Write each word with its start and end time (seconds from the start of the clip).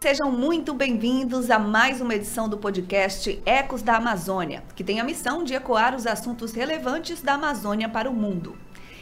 Sejam 0.00 0.30
muito 0.30 0.72
bem-vindos 0.74 1.50
a 1.50 1.58
mais 1.58 2.00
uma 2.00 2.14
edição 2.14 2.48
do 2.48 2.56
podcast 2.56 3.42
Ecos 3.44 3.82
da 3.82 3.96
Amazônia, 3.96 4.62
que 4.76 4.84
tem 4.84 5.00
a 5.00 5.04
missão 5.04 5.42
de 5.42 5.54
ecoar 5.54 5.96
os 5.96 6.06
assuntos 6.06 6.52
relevantes 6.52 7.20
da 7.20 7.34
Amazônia 7.34 7.88
para 7.88 8.08
o 8.08 8.14
mundo. 8.14 8.56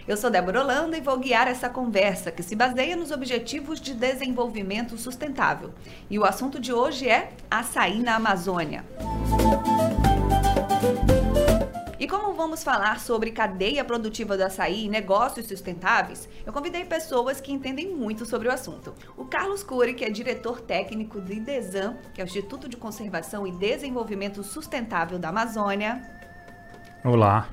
Eu 0.08 0.16
sou 0.16 0.30
Débora 0.30 0.62
Holanda 0.62 0.96
e 0.96 1.02
vou 1.02 1.18
guiar 1.18 1.48
essa 1.48 1.68
conversa 1.68 2.32
que 2.32 2.42
se 2.42 2.56
baseia 2.56 2.96
nos 2.96 3.10
Objetivos 3.10 3.78
de 3.78 3.92
Desenvolvimento 3.92 4.96
Sustentável. 4.96 5.74
E 6.08 6.18
o 6.18 6.24
assunto 6.24 6.58
de 6.58 6.72
hoje 6.72 7.06
é 7.06 7.30
açaí 7.50 8.00
na 8.00 8.14
Amazônia. 8.14 8.82
Como 9.28 9.55
vamos 12.36 12.62
falar 12.62 13.00
sobre 13.00 13.30
cadeia 13.30 13.84
produtiva 13.84 14.36
do 14.36 14.42
açaí 14.44 14.84
e 14.84 14.88
negócios 14.88 15.46
sustentáveis, 15.46 16.28
eu 16.44 16.52
convidei 16.52 16.84
pessoas 16.84 17.40
que 17.40 17.52
entendem 17.52 17.94
muito 17.94 18.26
sobre 18.26 18.46
o 18.46 18.52
assunto. 18.52 18.94
O 19.16 19.24
Carlos 19.24 19.62
Cury, 19.62 19.94
que 19.94 20.04
é 20.04 20.10
diretor 20.10 20.60
técnico 20.60 21.20
do 21.20 21.32
IDESAM, 21.32 21.96
que 22.12 22.20
é 22.20 22.24
o 22.24 22.26
Instituto 22.26 22.68
de 22.68 22.76
Conservação 22.76 23.46
e 23.46 23.52
Desenvolvimento 23.52 24.42
Sustentável 24.42 25.18
da 25.18 25.30
Amazônia. 25.30 26.02
Olá. 27.02 27.48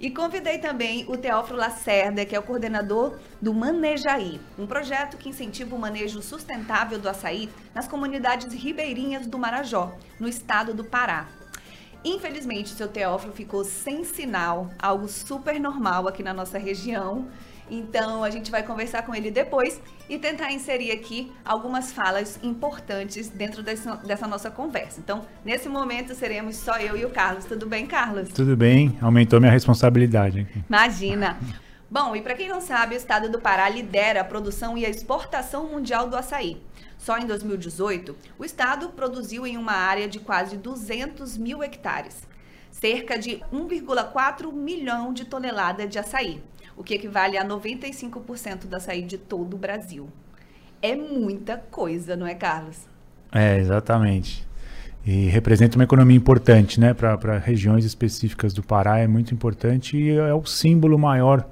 E 0.00 0.10
convidei 0.10 0.58
também 0.58 1.04
o 1.08 1.16
Teófilo 1.16 1.58
Lacerda, 1.58 2.24
que 2.24 2.36
é 2.36 2.38
o 2.38 2.42
coordenador 2.42 3.18
do 3.42 3.52
Manejaí, 3.52 4.40
um 4.56 4.66
projeto 4.66 5.16
que 5.16 5.28
incentiva 5.28 5.74
o 5.74 5.78
manejo 5.78 6.22
sustentável 6.22 7.00
do 7.00 7.08
açaí 7.08 7.50
nas 7.74 7.88
comunidades 7.88 8.54
ribeirinhas 8.54 9.26
do 9.26 9.36
Marajó, 9.38 9.92
no 10.20 10.28
estado 10.28 10.72
do 10.72 10.84
Pará. 10.84 11.26
Infelizmente, 12.04 12.70
seu 12.70 12.88
Teófilo 12.88 13.32
ficou 13.32 13.64
sem 13.64 14.04
sinal, 14.04 14.70
algo 14.78 15.08
super 15.08 15.58
normal 15.58 16.06
aqui 16.06 16.22
na 16.22 16.32
nossa 16.32 16.58
região. 16.58 17.26
Então, 17.70 18.24
a 18.24 18.30
gente 18.30 18.50
vai 18.50 18.62
conversar 18.62 19.02
com 19.02 19.14
ele 19.14 19.30
depois 19.30 19.80
e 20.08 20.18
tentar 20.18 20.50
inserir 20.52 20.90
aqui 20.90 21.30
algumas 21.44 21.92
falas 21.92 22.38
importantes 22.42 23.28
dentro 23.28 23.62
desse, 23.62 23.88
dessa 24.06 24.26
nossa 24.26 24.50
conversa. 24.50 25.00
Então, 25.00 25.26
nesse 25.44 25.68
momento, 25.68 26.14
seremos 26.14 26.56
só 26.56 26.78
eu 26.78 26.96
e 26.96 27.04
o 27.04 27.10
Carlos. 27.10 27.44
Tudo 27.44 27.66
bem, 27.66 27.86
Carlos? 27.86 28.30
Tudo 28.30 28.56
bem, 28.56 28.96
aumentou 29.02 29.38
minha 29.38 29.52
responsabilidade. 29.52 30.40
Aqui. 30.40 30.64
Imagina. 30.66 31.36
Bom, 31.90 32.14
e 32.14 32.20
para 32.20 32.34
quem 32.34 32.48
não 32.48 32.60
sabe, 32.60 32.94
o 32.94 32.98
estado 32.98 33.30
do 33.30 33.40
Pará 33.40 33.68
lidera 33.68 34.20
a 34.20 34.24
produção 34.24 34.76
e 34.76 34.84
a 34.84 34.90
exportação 34.90 35.66
mundial 35.68 36.08
do 36.08 36.16
açaí. 36.16 36.60
Só 36.98 37.16
em 37.16 37.26
2018, 37.26 38.14
o 38.38 38.44
estado 38.44 38.88
produziu 38.90 39.46
em 39.46 39.56
uma 39.56 39.72
área 39.72 40.08
de 40.08 40.18
quase 40.18 40.56
200 40.56 41.38
mil 41.38 41.62
hectares, 41.62 42.26
cerca 42.70 43.16
de 43.16 43.40
1,4 43.52 44.52
milhão 44.52 45.12
de 45.12 45.24
toneladas 45.24 45.88
de 45.88 45.98
açaí, 45.98 46.42
o 46.76 46.82
que 46.82 46.94
equivale 46.94 47.38
a 47.38 47.44
95% 47.44 48.66
do 48.66 48.76
açaí 48.76 49.02
de 49.02 49.16
todo 49.16 49.54
o 49.54 49.58
Brasil. 49.58 50.08
É 50.82 50.94
muita 50.94 51.56
coisa, 51.56 52.16
não 52.16 52.26
é, 52.26 52.34
Carlos? 52.34 52.86
É, 53.32 53.58
exatamente. 53.58 54.46
E 55.06 55.26
representa 55.26 55.76
uma 55.76 55.84
economia 55.84 56.16
importante, 56.16 56.78
né? 56.78 56.92
Para 56.92 57.38
regiões 57.38 57.84
específicas 57.84 58.52
do 58.52 58.62
Pará 58.62 58.98
é 58.98 59.06
muito 59.06 59.32
importante 59.32 59.96
e 59.96 60.10
é 60.10 60.34
o 60.34 60.44
símbolo 60.44 60.98
maior 60.98 61.48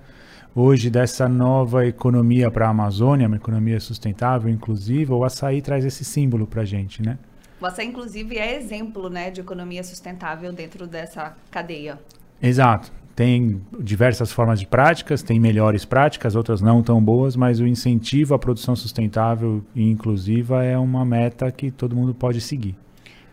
hoje 0.56 0.88
dessa 0.88 1.28
nova 1.28 1.86
economia 1.86 2.50
para 2.50 2.66
a 2.66 2.70
Amazônia, 2.70 3.26
uma 3.26 3.36
economia 3.36 3.78
sustentável, 3.78 4.50
inclusiva, 4.50 5.14
o 5.14 5.22
açaí 5.22 5.60
traz 5.60 5.84
esse 5.84 6.02
símbolo 6.02 6.46
para 6.46 6.62
a 6.62 6.64
gente, 6.64 7.02
né? 7.02 7.18
O 7.60 7.66
açaí, 7.66 7.86
inclusive, 7.86 8.38
é 8.38 8.56
exemplo 8.56 9.10
né, 9.10 9.30
de 9.30 9.42
economia 9.42 9.84
sustentável 9.84 10.50
dentro 10.54 10.86
dessa 10.86 11.36
cadeia. 11.50 11.98
Exato. 12.42 12.90
Tem 13.14 13.62
diversas 13.78 14.30
formas 14.30 14.60
de 14.60 14.66
práticas, 14.66 15.22
tem 15.22 15.40
melhores 15.40 15.84
práticas, 15.84 16.34
outras 16.34 16.60
não 16.60 16.82
tão 16.82 17.02
boas, 17.02 17.34
mas 17.34 17.60
o 17.60 17.66
incentivo 17.66 18.34
à 18.34 18.38
produção 18.38 18.76
sustentável 18.76 19.64
e 19.74 19.90
inclusiva 19.90 20.62
é 20.62 20.76
uma 20.76 21.04
meta 21.04 21.50
que 21.50 21.70
todo 21.70 21.96
mundo 21.96 22.14
pode 22.14 22.42
seguir. 22.42 22.76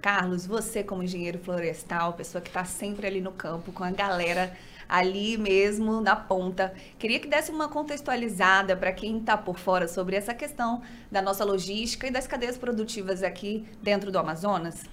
Carlos, 0.01 0.45
você 0.45 0.83
como 0.83 1.03
engenheiro 1.03 1.37
florestal, 1.37 2.13
pessoa 2.13 2.41
que 2.41 2.49
está 2.49 2.65
sempre 2.65 3.07
ali 3.07 3.21
no 3.21 3.31
campo 3.31 3.71
com 3.71 3.83
a 3.83 3.91
galera 3.91 4.51
ali 4.93 5.39
mesmo 5.39 6.01
na 6.01 6.15
ponta. 6.15 6.71
Queria 6.99 7.19
que 7.19 7.27
desse 7.27 7.51
uma 7.51 7.67
contextualizada 7.67 8.77
para 8.77 8.91
quem 8.91 9.17
está 9.17 9.35
por 9.35 9.57
fora 9.57 9.87
sobre 9.87 10.15
essa 10.15 10.35
questão 10.35 10.83
da 11.11 11.19
nossa 11.19 11.43
logística 11.43 12.05
e 12.05 12.11
das 12.11 12.27
cadeias 12.27 12.59
produtivas 12.59 13.23
aqui 13.23 13.65
dentro 13.81 14.11
do 14.11 14.19
Amazonas. 14.19 14.83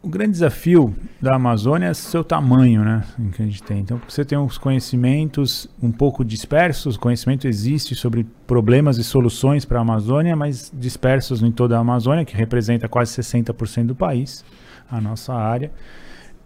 O 0.00 0.08
grande 0.08 0.30
desafio 0.30 0.94
da 1.20 1.34
Amazônia 1.34 1.88
é 1.88 1.94
seu 1.94 2.22
tamanho, 2.22 2.84
né? 2.84 3.04
Que 3.34 3.42
a 3.42 3.44
gente 3.44 3.60
tem. 3.60 3.80
Então, 3.80 4.00
você 4.08 4.24
tem 4.24 4.38
os 4.38 4.56
conhecimentos 4.56 5.68
um 5.82 5.90
pouco 5.90 6.24
dispersos, 6.24 6.96
conhecimento 6.96 7.48
existe 7.48 7.96
sobre 7.96 8.24
problemas 8.46 8.98
e 8.98 9.04
soluções 9.04 9.64
para 9.64 9.80
a 9.80 9.82
Amazônia, 9.82 10.36
mas 10.36 10.72
dispersos 10.72 11.42
em 11.42 11.50
toda 11.50 11.76
a 11.76 11.80
Amazônia, 11.80 12.24
que 12.24 12.36
representa 12.36 12.88
quase 12.88 13.20
60% 13.20 13.86
do 13.86 13.96
país, 13.96 14.44
a 14.88 15.00
nossa 15.00 15.34
área. 15.34 15.72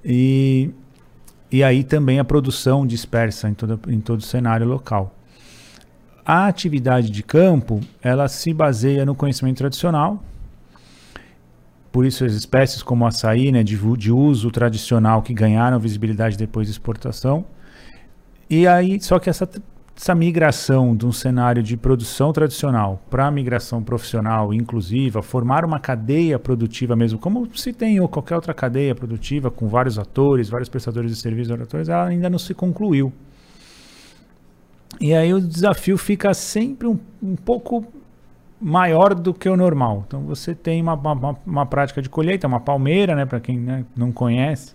E 0.02 0.70
e 1.50 1.62
aí 1.62 1.84
também 1.84 2.18
a 2.18 2.24
produção 2.24 2.86
dispersa 2.86 3.48
em 3.48 3.54
todo, 3.54 3.80
em 3.88 4.00
todo 4.00 4.20
o 4.20 4.22
cenário 4.22 4.66
local. 4.66 5.14
A 6.24 6.46
atividade 6.46 7.10
de 7.10 7.22
campo, 7.22 7.80
ela 8.02 8.28
se 8.28 8.52
baseia 8.52 9.04
no 9.04 9.14
conhecimento 9.14 9.58
tradicional, 9.58 10.22
por 11.92 12.04
isso 12.04 12.24
as 12.24 12.32
espécies 12.32 12.82
como 12.82 13.06
açaí, 13.06 13.52
né, 13.52 13.62
de, 13.62 13.76
de 13.96 14.10
uso 14.10 14.50
tradicional 14.50 15.22
que 15.22 15.32
ganharam 15.32 15.78
visibilidade 15.78 16.36
depois 16.36 16.66
de 16.66 16.72
exportação. 16.72 17.44
E 18.50 18.66
aí, 18.66 19.00
só 19.00 19.18
que 19.18 19.30
essa 19.30 19.48
essa 19.96 20.14
migração 20.14 20.96
de 20.96 21.06
um 21.06 21.12
cenário 21.12 21.62
de 21.62 21.76
produção 21.76 22.32
tradicional 22.32 23.00
para 23.08 23.30
migração 23.30 23.82
profissional 23.82 24.52
inclusiva, 24.52 25.22
formar 25.22 25.64
uma 25.64 25.78
cadeia 25.78 26.38
produtiva 26.38 26.96
mesmo, 26.96 27.18
como 27.18 27.48
se 27.56 27.72
tem 27.72 28.00
ou 28.00 28.08
qualquer 28.08 28.34
outra 28.34 28.52
cadeia 28.52 28.94
produtiva 28.94 29.50
com 29.50 29.68
vários 29.68 29.98
atores, 29.98 30.48
vários 30.48 30.68
prestadores 30.68 31.12
de 31.12 31.16
serviços, 31.16 31.52
atores, 31.60 31.88
ela 31.88 32.06
ainda 32.06 32.28
não 32.28 32.38
se 32.38 32.52
concluiu. 32.54 33.12
E 35.00 35.14
aí 35.14 35.32
o 35.32 35.40
desafio 35.40 35.96
fica 35.96 36.34
sempre 36.34 36.88
um, 36.88 36.98
um 37.22 37.36
pouco 37.36 37.86
maior 38.60 39.14
do 39.14 39.32
que 39.34 39.48
o 39.48 39.56
normal. 39.56 40.04
Então 40.06 40.22
você 40.22 40.54
tem 40.54 40.80
uma, 40.82 40.94
uma, 40.94 41.36
uma 41.46 41.66
prática 41.66 42.00
de 42.00 42.08
colheita, 42.08 42.46
uma 42.46 42.60
palmeira, 42.60 43.14
né, 43.14 43.26
para 43.26 43.38
quem 43.38 43.58
né, 43.58 43.84
não 43.96 44.10
conhece, 44.10 44.74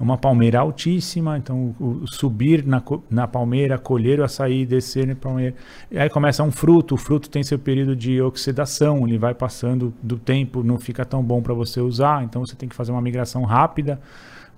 uma 0.00 0.16
palmeira 0.16 0.60
altíssima, 0.60 1.36
então 1.36 1.74
o, 1.78 2.00
o 2.02 2.06
subir 2.06 2.66
na, 2.66 2.82
na 3.10 3.28
palmeira, 3.28 3.78
colher 3.78 4.18
o 4.18 4.24
açaí, 4.24 4.64
descer 4.64 5.06
na 5.06 5.14
palmeira. 5.14 5.54
E 5.90 5.98
aí 5.98 6.08
começa 6.08 6.42
um 6.42 6.50
fruto, 6.50 6.94
o 6.94 6.98
fruto 6.98 7.28
tem 7.28 7.42
seu 7.42 7.58
período 7.58 7.94
de 7.94 8.20
oxidação, 8.22 9.06
ele 9.06 9.18
vai 9.18 9.34
passando 9.34 9.92
do 10.02 10.18
tempo, 10.18 10.64
não 10.64 10.78
fica 10.78 11.04
tão 11.04 11.22
bom 11.22 11.42
para 11.42 11.52
você 11.52 11.80
usar, 11.80 12.24
então 12.24 12.44
você 12.44 12.56
tem 12.56 12.66
que 12.66 12.74
fazer 12.74 12.92
uma 12.92 13.02
migração 13.02 13.44
rápida 13.44 14.00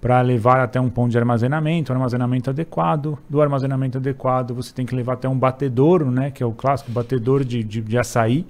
para 0.00 0.20
levar 0.20 0.60
até 0.60 0.80
um 0.80 0.88
ponto 0.88 1.10
de 1.10 1.19
armazenamento, 1.19 1.92
um 1.92 1.97
armazenamento 1.97 2.50
adequado. 2.50 3.19
Do 3.28 3.41
armazenamento 3.41 3.98
adequado, 3.98 4.54
você 4.54 4.72
tem 4.72 4.86
que 4.86 4.94
levar 4.94 5.14
até 5.14 5.28
um 5.28 5.38
batedouro, 5.38 6.10
né, 6.10 6.30
que 6.30 6.42
é 6.42 6.47
o 6.47 6.53
clássico 6.53 6.91
batedouro 6.91 7.44
de, 7.44 7.64
de, 7.64 7.80
de 7.80 7.98
açaí. 7.98 8.47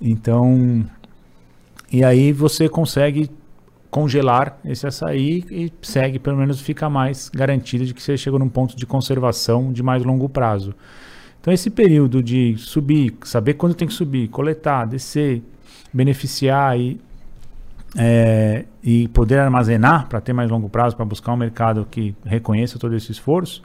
Então, 0.00 0.84
e 1.92 2.02
aí 2.04 2.32
você 2.32 2.68
consegue 2.68 3.30
congelar 3.94 4.58
esse 4.64 4.84
açaí 4.84 5.44
e 5.48 5.72
segue, 5.80 6.18
pelo 6.18 6.36
menos 6.36 6.60
fica 6.60 6.90
mais 6.90 7.28
garantido 7.28 7.86
de 7.86 7.94
que 7.94 8.02
você 8.02 8.16
chegou 8.16 8.40
num 8.40 8.48
ponto 8.48 8.74
de 8.76 8.84
conservação 8.84 9.72
de 9.72 9.84
mais 9.84 10.02
longo 10.02 10.28
prazo. 10.28 10.74
Então 11.40 11.54
esse 11.54 11.70
período 11.70 12.20
de 12.20 12.56
subir, 12.56 13.14
saber 13.22 13.54
quando 13.54 13.72
tem 13.72 13.86
que 13.86 13.94
subir, 13.94 14.26
coletar, 14.26 14.84
descer, 14.84 15.44
beneficiar 15.92 16.76
e, 16.76 17.00
é, 17.96 18.64
e 18.82 19.06
poder 19.06 19.38
armazenar 19.38 20.08
para 20.08 20.20
ter 20.20 20.32
mais 20.32 20.50
longo 20.50 20.68
prazo, 20.68 20.96
para 20.96 21.04
buscar 21.04 21.32
um 21.32 21.36
mercado 21.36 21.86
que 21.88 22.16
reconheça 22.24 22.80
todo 22.80 22.96
esse 22.96 23.12
esforço, 23.12 23.62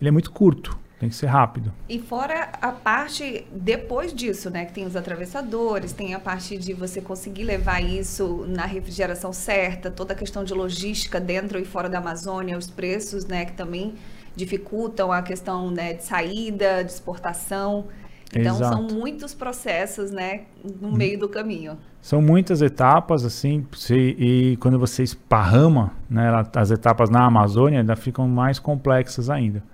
ele 0.00 0.06
é 0.06 0.12
muito 0.12 0.30
curto. 0.30 0.78
Tem 1.02 1.08
que 1.08 1.16
ser 1.16 1.26
rápido. 1.26 1.72
E 1.88 1.98
fora 1.98 2.52
a 2.62 2.70
parte 2.70 3.44
depois 3.50 4.14
disso, 4.14 4.48
né? 4.50 4.66
Que 4.66 4.72
tem 4.72 4.86
os 4.86 4.94
atravessadores, 4.94 5.92
tem 5.92 6.14
a 6.14 6.20
parte 6.20 6.56
de 6.56 6.72
você 6.72 7.00
conseguir 7.00 7.42
levar 7.42 7.80
isso 7.80 8.46
na 8.46 8.66
refrigeração 8.66 9.32
certa, 9.32 9.90
toda 9.90 10.12
a 10.12 10.16
questão 10.16 10.44
de 10.44 10.54
logística 10.54 11.18
dentro 11.18 11.58
e 11.58 11.64
fora 11.64 11.88
da 11.88 11.98
Amazônia, 11.98 12.56
os 12.56 12.70
preços, 12.70 13.24
né? 13.24 13.46
Que 13.46 13.52
também 13.54 13.94
dificultam 14.36 15.10
a 15.10 15.22
questão 15.22 15.72
né, 15.72 15.94
de 15.94 16.04
saída, 16.04 16.84
de 16.84 16.92
exportação. 16.92 17.86
Então 18.32 18.54
Exato. 18.54 18.76
são 18.76 18.96
muitos 18.96 19.34
processos, 19.34 20.12
né, 20.12 20.42
no 20.80 20.92
meio 20.92 21.18
do 21.18 21.28
caminho. 21.28 21.76
São 22.00 22.22
muitas 22.22 22.62
etapas, 22.62 23.24
assim, 23.24 23.66
e 23.90 24.56
quando 24.60 24.78
você 24.78 25.02
esparrama 25.02 25.90
né, 26.08 26.30
as 26.54 26.70
etapas 26.70 27.10
na 27.10 27.26
Amazônia, 27.26 27.80
ainda 27.80 27.96
ficam 27.96 28.28
mais 28.28 28.60
complexas 28.60 29.28
ainda. 29.28 29.64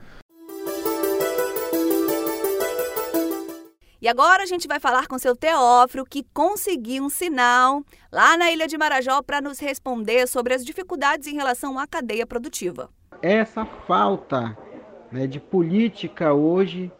E 4.00 4.06
agora 4.06 4.44
a 4.44 4.46
gente 4.46 4.68
vai 4.68 4.78
falar 4.78 5.08
com 5.08 5.18
seu 5.18 5.34
Teófilo, 5.34 6.04
que 6.04 6.24
conseguiu 6.32 7.02
um 7.02 7.10
sinal 7.10 7.82
lá 8.12 8.36
na 8.36 8.52
Ilha 8.52 8.68
de 8.68 8.78
Marajó 8.78 9.20
para 9.22 9.40
nos 9.40 9.58
responder 9.58 10.28
sobre 10.28 10.54
as 10.54 10.64
dificuldades 10.64 11.26
em 11.26 11.34
relação 11.34 11.76
à 11.76 11.84
cadeia 11.84 12.24
produtiva. 12.24 12.88
Essa 13.20 13.64
falta 13.64 14.56
né, 15.10 15.26
de 15.26 15.40
política 15.40 16.32
hoje 16.32 16.92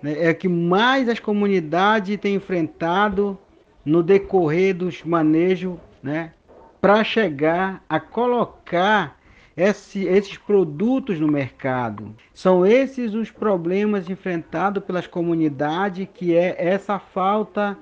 né, 0.00 0.12
é 0.24 0.32
que 0.32 0.48
mais 0.48 1.08
as 1.08 1.18
comunidades 1.18 2.16
têm 2.18 2.36
enfrentado 2.36 3.36
no 3.84 4.00
decorrer 4.00 4.76
dos 4.76 5.02
manejos, 5.02 5.76
né, 6.00 6.32
para 6.80 7.02
chegar 7.02 7.82
a 7.88 7.98
colocar 7.98 9.18
esse, 9.56 10.04
esses 10.04 10.36
produtos 10.36 11.18
no 11.18 11.26
mercado. 11.26 12.14
São 12.34 12.66
esses 12.66 13.14
os 13.14 13.30
problemas 13.30 14.10
enfrentados 14.10 14.84
pelas 14.84 15.06
comunidades, 15.06 16.06
que 16.12 16.36
é 16.36 16.54
essa 16.58 16.98
falta 16.98 17.76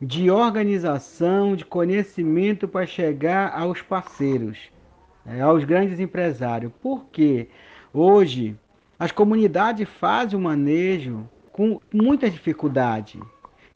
de 0.00 0.30
organização, 0.30 1.56
de 1.56 1.64
conhecimento 1.64 2.68
para 2.68 2.86
chegar 2.86 3.58
aos 3.58 3.80
parceiros, 3.80 4.58
né, 5.24 5.40
aos 5.40 5.64
grandes 5.64 5.98
empresários. 5.98 6.70
Porque 6.82 7.48
hoje 7.92 8.54
as 8.98 9.10
comunidades 9.10 9.88
fazem 9.88 10.38
o 10.38 10.42
manejo 10.42 11.26
com 11.50 11.80
muita 11.92 12.28
dificuldade. 12.28 13.18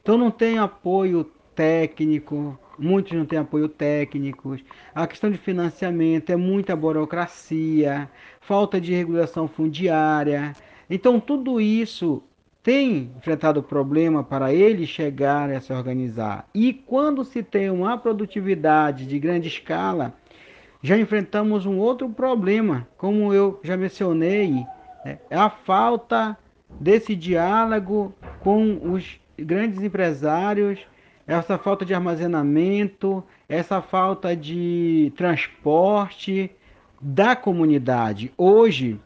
Então 0.01 0.17
não 0.17 0.29
tem 0.29 0.59
apoio 0.59 1.23
técnico, 1.55 2.57
muitos 2.79 3.13
não 3.13 3.25
têm 3.25 3.39
apoio 3.39 3.67
técnico. 3.67 4.57
A 4.93 5.05
questão 5.05 5.29
de 5.29 5.37
financiamento 5.37 6.29
é 6.31 6.35
muita 6.35 6.75
burocracia, 6.75 8.09
falta 8.41 8.79
de 8.79 8.93
regulação 8.93 9.47
fundiária. 9.47 10.53
Então 10.89 11.19
tudo 11.19 11.59
isso 11.59 12.23
tem 12.63 13.11
enfrentado 13.17 13.63
problema 13.63 14.23
para 14.23 14.53
ele 14.53 14.85
chegar 14.85 15.49
a 15.49 15.61
se 15.61 15.71
organizar. 15.71 16.47
E 16.53 16.73
quando 16.73 17.23
se 17.23 17.41
tem 17.41 17.69
uma 17.69 17.97
produtividade 17.97 19.05
de 19.05 19.19
grande 19.19 19.47
escala, 19.47 20.13
já 20.81 20.97
enfrentamos 20.97 21.65
um 21.65 21.77
outro 21.77 22.09
problema, 22.09 22.87
como 22.97 23.33
eu 23.33 23.59
já 23.63 23.75
mencionei, 23.75 24.65
é 25.05 25.17
a 25.35 25.49
falta 25.49 26.37
desse 26.79 27.15
diálogo 27.15 28.13
com 28.39 28.93
os 28.93 29.19
grandes 29.37 29.81
empresários, 29.81 30.79
essa 31.29 31.59
falta 31.59 31.85
de 31.85 31.93
armazenamento, 31.93 33.23
essa 33.47 33.83
falta 33.83 34.35
de 34.35 35.13
transporte 35.15 36.49
da 36.99 37.35
comunidade. 37.35 38.33
Hoje, 38.35 38.99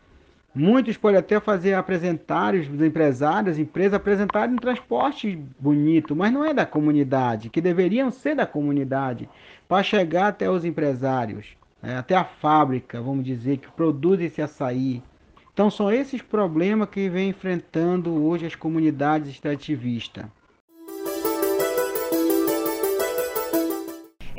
muitos 0.55 0.95
podem 0.95 1.19
até 1.19 1.37
fazer 1.41 1.73
apresentários 1.73 2.65
empresários, 2.81 3.59
empresas 3.59 3.95
apresentarem 3.95 4.55
um 4.55 4.57
transporte 4.57 5.37
bonito, 5.59 6.15
mas 6.15 6.31
não 6.31 6.45
é 6.45 6.53
da 6.53 6.65
comunidade, 6.65 7.49
que 7.49 7.59
deveriam 7.59 8.09
ser 8.09 8.35
da 8.35 8.47
comunidade, 8.47 9.27
para 9.67 9.83
chegar 9.83 10.27
até 10.27 10.49
os 10.49 10.63
empresários, 10.63 11.57
né, 11.81 11.97
até 11.97 12.15
a 12.15 12.23
fábrica, 12.23 13.01
vamos 13.01 13.25
dizer, 13.25 13.57
que 13.57 13.69
produz 13.73 14.21
esse 14.21 14.41
açaí. 14.41 15.03
Então 15.51 15.69
são 15.69 15.91
esses 15.91 16.21
problemas 16.21 16.87
que 16.87 17.09
vem 17.09 17.29
enfrentando 17.29 18.13
hoje 18.23 18.45
as 18.45 18.55
comunidades 18.55 19.29
extrativistas. 19.29 20.25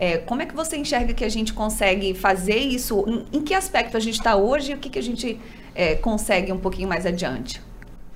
É, 0.04 0.18
como 0.18 0.42
é 0.42 0.44
que 0.44 0.54
você 0.54 0.76
enxerga 0.76 1.14
que 1.14 1.24
a 1.24 1.30
gente 1.30 1.54
consegue 1.54 2.12
fazer 2.12 2.58
isso? 2.58 3.06
Em, 3.08 3.38
em 3.38 3.42
que 3.42 3.54
aspecto 3.54 3.96
a 3.96 4.00
gente 4.00 4.18
está 4.18 4.36
hoje 4.36 4.72
e 4.72 4.74
o 4.74 4.78
que, 4.78 4.90
que 4.90 4.98
a 4.98 5.02
gente 5.02 5.40
é, 5.74 5.94
consegue 5.94 6.52
um 6.52 6.58
pouquinho 6.58 6.86
mais 6.86 7.06
adiante? 7.06 7.58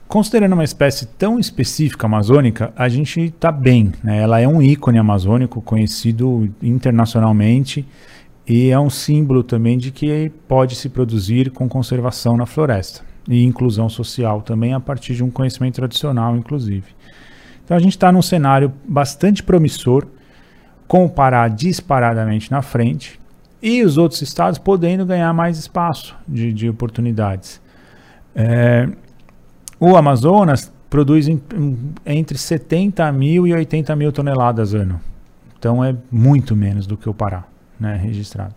Considerando 0.07 0.53
uma 0.53 0.65
espécie 0.65 1.07
tão 1.07 1.39
específica 1.39 2.07
amazônica, 2.07 2.75
a 2.77 2.91
gente 2.91 3.19
está 3.21 3.51
bem. 3.51 3.91
Né? 4.05 4.21
Ela 4.21 4.39
é 4.39 4.47
um 4.47 4.61
ícone 4.61 4.99
amazônico 4.99 5.63
conhecido 5.63 6.53
internacionalmente 6.63 7.87
e 8.47 8.69
é 8.69 8.79
um 8.79 8.91
símbolo 8.91 9.43
também 9.43 9.79
de 9.79 9.91
que 9.91 10.31
pode 10.47 10.77
se 10.77 10.91
produzir 10.91 11.51
com 11.53 11.67
conservação 11.71 12.37
na 12.37 12.45
floresta 12.45 13.01
e 13.27 13.43
inclusão 13.43 13.89
social 13.89 14.43
também 14.43 14.75
a 14.75 14.81
partir 14.81 15.15
de 15.15 15.25
um 15.25 15.31
conhecimento 15.31 15.77
tradicional, 15.77 16.37
inclusive. 16.37 16.89
Então 17.65 17.75
a 17.75 17.81
gente 17.81 17.93
está 17.93 18.13
num 18.13 18.23
cenário 18.23 18.75
bastante 18.87 19.43
promissor, 19.43 20.07
com 20.89 21.05
o 21.05 21.11
Pará 21.11 21.47
disparadamente 21.47 22.51
na 22.51 22.63
frente 22.63 23.21
e 23.63 23.85
os 23.85 23.99
outros 23.99 24.23
estados 24.23 24.59
podendo 24.59 25.05
ganhar 25.05 25.33
mais 25.35 25.59
espaço 25.59 26.17
de, 26.27 26.53
de 26.53 26.69
oportunidades. 26.69 27.61
É, 28.35 28.89
o 29.79 29.97
Amazonas 29.97 30.73
produz 30.89 31.29
em, 31.29 31.41
entre 32.07 32.39
70 32.39 33.13
mil 33.13 33.47
e 33.47 33.53
80 33.53 33.95
mil 33.95 34.11
toneladas 34.11 34.75
ano. 34.75 35.01
Então 35.59 35.85
é 35.85 35.95
muito 36.11 36.57
menos 36.57 36.87
do 36.87 36.97
que 36.97 37.09
o 37.09 37.15
Pará 37.15 37.45
né, 37.79 37.97
registrado. 37.97 38.55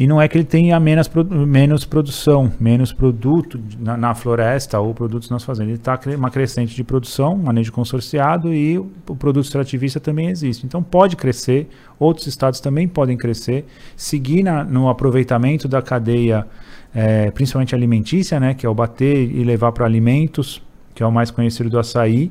E 0.00 0.06
não 0.06 0.22
é 0.22 0.28
que 0.28 0.38
ele 0.38 0.44
tenha 0.44 0.78
menos, 0.78 1.10
menos 1.28 1.84
produção, 1.84 2.52
menos 2.60 2.92
produto 2.92 3.60
na, 3.80 3.96
na 3.96 4.14
floresta 4.14 4.78
ou 4.78 4.94
produtos 4.94 5.28
nas 5.28 5.42
fazendas. 5.42 5.70
Ele 5.70 5.78
está 5.78 5.98
uma 6.16 6.30
crescente 6.30 6.72
de 6.72 6.84
produção, 6.84 7.36
manejo 7.36 7.72
consorciado 7.72 8.54
e 8.54 8.78
o, 8.78 8.88
o 9.08 9.16
produto 9.16 9.46
extrativista 9.46 9.98
também 9.98 10.28
existe. 10.28 10.64
Então 10.64 10.84
pode 10.84 11.16
crescer, 11.16 11.68
outros 11.98 12.28
estados 12.28 12.60
também 12.60 12.86
podem 12.86 13.16
crescer, 13.16 13.66
seguir 13.96 14.44
na, 14.44 14.62
no 14.62 14.88
aproveitamento 14.88 15.66
da 15.66 15.82
cadeia, 15.82 16.46
é, 16.94 17.32
principalmente 17.32 17.74
alimentícia, 17.74 18.38
né, 18.38 18.54
que 18.54 18.64
é 18.64 18.68
o 18.68 18.74
bater 18.74 19.28
e 19.28 19.42
levar 19.42 19.72
para 19.72 19.84
alimentos, 19.84 20.62
que 20.94 21.02
é 21.02 21.06
o 21.06 21.10
mais 21.10 21.32
conhecido 21.32 21.68
do 21.68 21.76
açaí. 21.76 22.30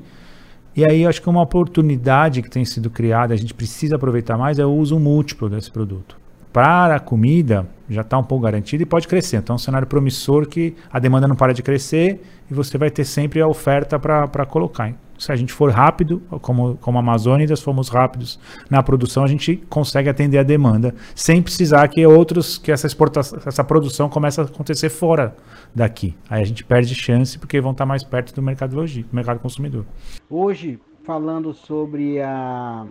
E 0.74 0.90
aí 0.90 1.02
eu 1.02 1.10
acho 1.10 1.22
que 1.22 1.28
uma 1.28 1.42
oportunidade 1.42 2.42
que 2.42 2.50
tem 2.50 2.64
sido 2.64 2.90
criada, 2.90 3.34
a 3.34 3.38
gente 3.38 3.54
precisa 3.54 3.98
aproveitar 3.98 4.38
mais, 4.38 4.58
é 4.58 4.66
o 4.66 4.72
uso 4.72 4.98
múltiplo 4.98 5.50
desse 5.50 5.70
produto. 5.70 6.27
Para 6.58 6.96
a 6.96 7.00
comida, 7.00 7.68
já 7.88 8.02
está 8.02 8.18
um 8.18 8.24
pouco 8.24 8.44
garantido 8.44 8.82
e 8.82 8.86
pode 8.88 9.08
crescer. 9.08 9.38
Então 9.38 9.54
é 9.54 9.58
um 9.58 9.60
cenário 9.60 9.88
promissor 9.88 10.48
que 10.48 10.76
a 10.92 10.98
demanda 10.98 11.28
não 11.28 11.36
para 11.36 11.54
de 11.54 11.62
crescer 11.62 12.20
e 12.50 12.54
você 12.56 12.80
vai 12.80 12.90
ter 12.90 13.06
sempre 13.06 13.40
a 13.40 13.48
oferta 13.48 14.00
para 14.00 14.44
colocar. 14.48 14.92
Se 15.20 15.32
a 15.32 15.36
gente 15.36 15.54
for 15.54 15.70
rápido, 15.70 16.20
como, 16.42 16.76
como 16.78 16.98
a 16.98 17.02
Amazônia, 17.02 17.48
fomos 17.58 17.90
rápidos 17.90 18.40
na 18.72 18.82
produção, 18.82 19.24
a 19.24 19.28
gente 19.28 19.58
consegue 19.70 20.10
atender 20.10 20.40
a 20.40 20.44
demanda, 20.44 20.96
sem 21.14 21.44
precisar 21.44 21.88
que 21.90 22.04
outros, 22.08 22.58
que 22.58 22.72
essa 22.72 22.88
exportação, 22.88 23.38
essa 23.46 23.64
produção 23.64 24.10
comece 24.10 24.42
a 24.42 24.46
acontecer 24.46 24.90
fora 24.90 25.36
daqui. 25.76 26.16
Aí 26.28 26.42
a 26.42 26.46
gente 26.46 26.64
perde 26.64 26.96
chance 26.96 27.38
porque 27.38 27.62
vão 27.62 27.74
estar 27.74 27.86
mais 27.86 28.04
perto 28.04 28.34
do 28.34 28.42
mercado 28.42 28.76
logístico, 28.76 29.12
do 29.12 29.16
mercado 29.16 29.40
consumidor. 29.40 29.86
Hoje, 30.28 30.80
falando 31.04 31.54
sobre 31.54 32.20
a, 32.20 32.88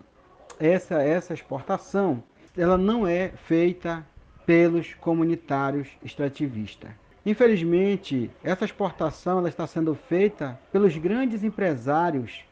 essa, 0.61 1.03
essa 1.03 1.35
exportação, 1.35 2.23
ela 2.57 2.79
não 2.79 3.07
é 3.07 3.29
feita 3.45 4.05
pelos 4.45 4.95
comunitários 4.95 5.89
extrativistas. 6.03 6.91
Infelizmente, 7.25 8.31
essa 8.43 8.65
exportação 8.65 9.39
ela 9.39 9.49
está 9.49 9.67
sendo 9.67 9.95
feita 9.95 10.59
pelos 10.71 10.97
grandes 10.97 11.43
empresários 11.43 12.45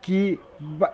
que 0.00 0.40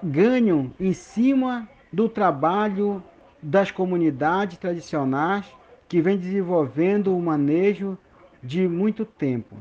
ganham 0.02 0.72
em 0.78 0.92
cima 0.92 1.68
do 1.92 2.08
trabalho 2.08 3.02
das 3.40 3.70
comunidades 3.70 4.58
tradicionais 4.58 5.46
que 5.88 6.02
vem 6.02 6.18
desenvolvendo 6.18 7.16
o 7.16 7.22
manejo 7.22 7.96
de 8.42 8.68
muito 8.68 9.04
tempo 9.04 9.56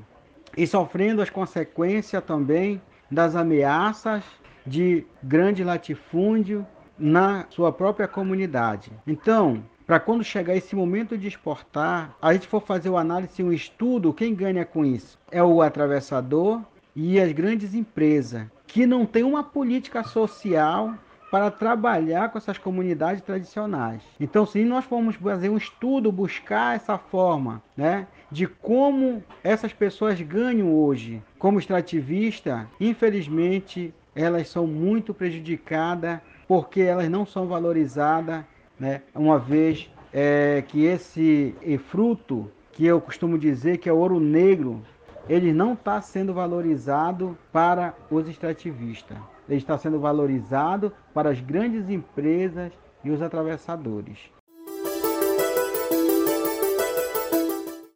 e 0.58 0.66
sofrendo 0.66 1.22
as 1.22 1.30
consequências 1.30 2.24
também 2.24 2.82
das 3.10 3.36
ameaças 3.36 4.24
de 4.66 5.06
grande 5.24 5.64
latifúndio 5.64 6.66
na 6.98 7.46
sua 7.50 7.72
própria 7.72 8.08
comunidade. 8.08 8.92
Então, 9.06 9.64
para 9.86 10.00
quando 10.00 10.24
chegar 10.24 10.56
esse 10.56 10.76
momento 10.76 11.18
de 11.18 11.28
exportar, 11.28 12.16
a 12.22 12.34
gente 12.34 12.48
for 12.48 12.62
fazer 12.62 12.90
o 12.90 12.98
análise, 12.98 13.42
um 13.42 13.54
estudo, 13.54 14.14
quem 14.14 14.36
ganha 14.36 14.66
com 14.66 14.86
isso? 14.86 15.18
É 15.32 15.42
o 15.42 15.62
atravessador 15.62 16.62
e 16.96 17.20
as 17.20 17.32
grandes 17.32 17.74
empresas, 17.74 18.46
que 18.66 18.86
não 18.86 19.06
tem 19.06 19.24
uma 19.24 19.44
política 19.44 20.04
social 20.04 20.94
para 21.32 21.52
trabalhar 21.52 22.30
com 22.30 22.38
essas 22.38 22.58
comunidades 22.58 23.22
tradicionais. 23.22 24.02
Então, 24.20 24.46
se 24.46 24.64
nós 24.64 24.86
formos 24.86 25.16
fazer 25.16 25.50
um 25.50 25.58
estudo, 25.58 26.12
buscar 26.12 26.76
essa 26.76 26.98
forma, 26.98 27.62
né, 27.76 28.08
de 28.32 28.48
como 28.48 29.24
essas 29.44 29.74
pessoas 29.74 30.20
ganham 30.22 30.74
hoje 30.74 31.22
como 31.38 31.60
extrativista, 31.60 32.68
infelizmente 32.80 33.94
elas 34.16 34.50
são 34.50 34.66
muito 34.66 35.14
prejudicadas 35.14 36.20
porque 36.48 36.82
elas 36.82 37.10
não 37.10 37.26
são 37.26 37.48
valorizadas 37.48 38.44
né? 38.80 39.02
Uma 39.14 39.40
vez 39.40 39.90
é, 40.14 40.64
que 40.68 40.86
esse 40.86 41.56
fruto, 41.90 42.50
que 42.72 42.86
eu 42.86 43.02
costumo 43.02 43.38
dizer 43.38 43.78
que 43.78 43.90
é 43.90 43.94
ouro 43.94 44.20
negro, 44.20 44.82
ele 45.28 45.52
não 45.52 45.74
está 45.74 46.02
sendo 46.02 46.34
valorizado 46.34 47.38
para 47.52 47.94
os 48.10 48.28
extrativistas. 48.28 49.18
Ele 49.50 49.58
está 49.58 49.78
sendo 49.78 50.00
valorizado 50.00 50.92
para 51.14 51.30
as 51.30 51.40
grandes 51.40 51.90
empresas 51.90 52.72
e 53.04 53.10
os 53.10 53.22
atravessadores. 53.22 54.20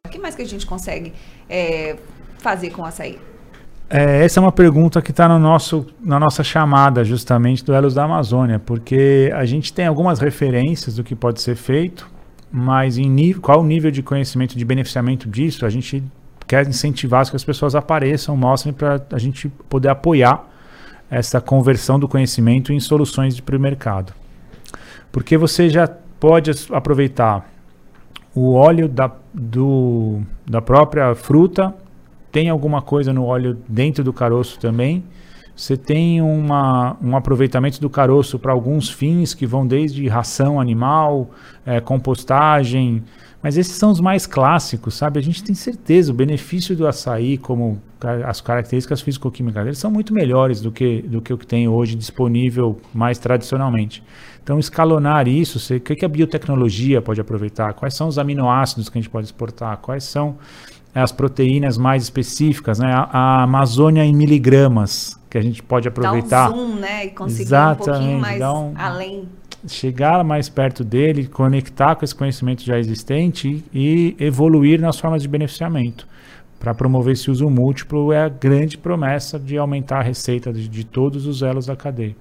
O 0.06 0.08
que 0.10 0.18
mais 0.18 0.34
que 0.34 0.42
a 0.42 0.46
gente 0.46 0.66
consegue 0.66 1.12
é, 1.48 1.96
fazer 2.38 2.70
com 2.70 2.84
açaí? 2.84 3.18
É, 3.94 4.24
essa 4.24 4.40
é 4.40 4.42
uma 4.42 4.50
pergunta 4.50 5.02
que 5.02 5.10
está 5.10 5.28
no 5.28 5.38
nosso, 5.38 5.86
na 6.02 6.18
nossa 6.18 6.42
chamada, 6.42 7.04
justamente, 7.04 7.62
do 7.62 7.74
Elos 7.74 7.92
da 7.92 8.04
Amazônia, 8.04 8.58
porque 8.58 9.30
a 9.34 9.44
gente 9.44 9.70
tem 9.70 9.86
algumas 9.86 10.18
referências 10.18 10.96
do 10.96 11.04
que 11.04 11.14
pode 11.14 11.42
ser 11.42 11.56
feito, 11.56 12.10
mas 12.50 12.96
em 12.96 13.06
nível, 13.06 13.42
qual 13.42 13.60
o 13.60 13.62
nível 13.62 13.90
de 13.90 14.02
conhecimento, 14.02 14.56
de 14.56 14.64
beneficiamento 14.64 15.28
disso, 15.28 15.66
a 15.66 15.68
gente 15.68 16.02
quer 16.46 16.66
incentivar 16.66 17.28
que 17.28 17.36
as 17.36 17.44
pessoas 17.44 17.74
apareçam, 17.74 18.34
mostrem 18.34 18.72
para 18.72 18.98
a 19.12 19.18
gente 19.18 19.50
poder 19.68 19.90
apoiar 19.90 20.42
essa 21.10 21.38
conversão 21.38 22.00
do 22.00 22.08
conhecimento 22.08 22.72
em 22.72 22.80
soluções 22.80 23.38
para 23.40 23.54
o 23.54 23.60
mercado. 23.60 24.14
Porque 25.10 25.36
você 25.36 25.68
já 25.68 25.86
pode 26.18 26.50
aproveitar 26.70 27.46
o 28.34 28.54
óleo 28.54 28.88
da, 28.88 29.12
do, 29.34 30.22
da 30.46 30.62
própria 30.62 31.14
fruta, 31.14 31.74
tem 32.32 32.48
alguma 32.48 32.80
coisa 32.80 33.12
no 33.12 33.24
óleo 33.24 33.58
dentro 33.68 34.02
do 34.02 34.12
caroço 34.12 34.58
também. 34.58 35.04
Você 35.54 35.76
tem 35.76 36.22
uma, 36.22 36.96
um 37.02 37.14
aproveitamento 37.14 37.78
do 37.78 37.90
caroço 37.90 38.38
para 38.38 38.52
alguns 38.52 38.88
fins 38.88 39.34
que 39.34 39.46
vão 39.46 39.66
desde 39.66 40.08
ração 40.08 40.58
animal, 40.58 41.30
é, 41.66 41.78
compostagem, 41.78 43.04
mas 43.42 43.58
esses 43.58 43.74
são 43.74 43.90
os 43.90 44.00
mais 44.00 44.24
clássicos, 44.24 44.94
sabe? 44.94 45.18
A 45.18 45.22
gente 45.22 45.42
tem 45.42 45.54
certeza, 45.54 46.12
o 46.12 46.14
benefício 46.14 46.76
do 46.76 46.86
açaí, 46.86 47.36
como 47.36 47.82
as 48.24 48.40
características 48.40 49.00
físico-químicas 49.00 49.64
dele, 49.64 49.76
são 49.76 49.90
muito 49.90 50.14
melhores 50.14 50.60
do 50.60 50.70
que, 50.70 51.02
do 51.02 51.20
que 51.20 51.32
o 51.34 51.38
que 51.38 51.46
tem 51.46 51.68
hoje 51.68 51.96
disponível 51.96 52.80
mais 52.94 53.18
tradicionalmente. 53.18 54.02
Então, 54.42 54.58
escalonar 54.58 55.26
isso, 55.26 55.74
o 55.74 55.80
que, 55.80 55.96
que 55.96 56.04
a 56.04 56.08
biotecnologia 56.08 57.02
pode 57.02 57.20
aproveitar? 57.20 57.74
Quais 57.74 57.94
são 57.94 58.08
os 58.08 58.18
aminoácidos 58.18 58.88
que 58.88 58.98
a 58.98 59.00
gente 59.00 59.10
pode 59.10 59.26
exportar? 59.26 59.76
Quais 59.78 60.04
são 60.04 60.38
as 60.94 61.12
proteínas 61.12 61.78
mais 61.78 62.02
específicas, 62.02 62.78
né? 62.78 62.92
A, 62.92 63.08
a 63.12 63.42
Amazônia 63.44 64.04
em 64.04 64.14
miligramas, 64.14 65.18
que 65.30 65.38
a 65.38 65.42
gente 65.42 65.62
pode 65.62 65.88
aproveitar. 65.88 66.48
Dá 66.48 66.54
um 66.54 66.58
zoom, 66.58 66.74
né? 66.76 67.06
E 67.06 67.10
conseguir 67.10 67.42
Exatamente, 67.42 67.90
um 67.90 67.92
pouquinho 67.92 68.20
mais 68.20 68.42
um, 68.42 68.74
além 68.76 69.28
chegar 69.66 70.24
mais 70.24 70.48
perto 70.48 70.82
dele, 70.82 71.26
conectar 71.26 71.94
com 71.94 72.04
esse 72.04 72.14
conhecimento 72.14 72.64
já 72.64 72.78
existente 72.78 73.64
e, 73.72 74.16
e 74.18 74.24
evoluir 74.24 74.80
nas 74.80 74.98
formas 74.98 75.22
de 75.22 75.28
beneficiamento. 75.28 76.06
Para 76.58 76.74
promover 76.74 77.14
esse 77.14 77.30
uso 77.30 77.48
múltiplo 77.50 78.12
é 78.12 78.22
a 78.22 78.28
grande 78.28 78.78
promessa 78.78 79.38
de 79.38 79.56
aumentar 79.58 80.00
a 80.00 80.02
receita 80.02 80.52
de, 80.52 80.68
de 80.68 80.84
todos 80.84 81.26
os 81.26 81.42
elos 81.42 81.66
da 81.66 81.76
cadeia. 81.76 82.14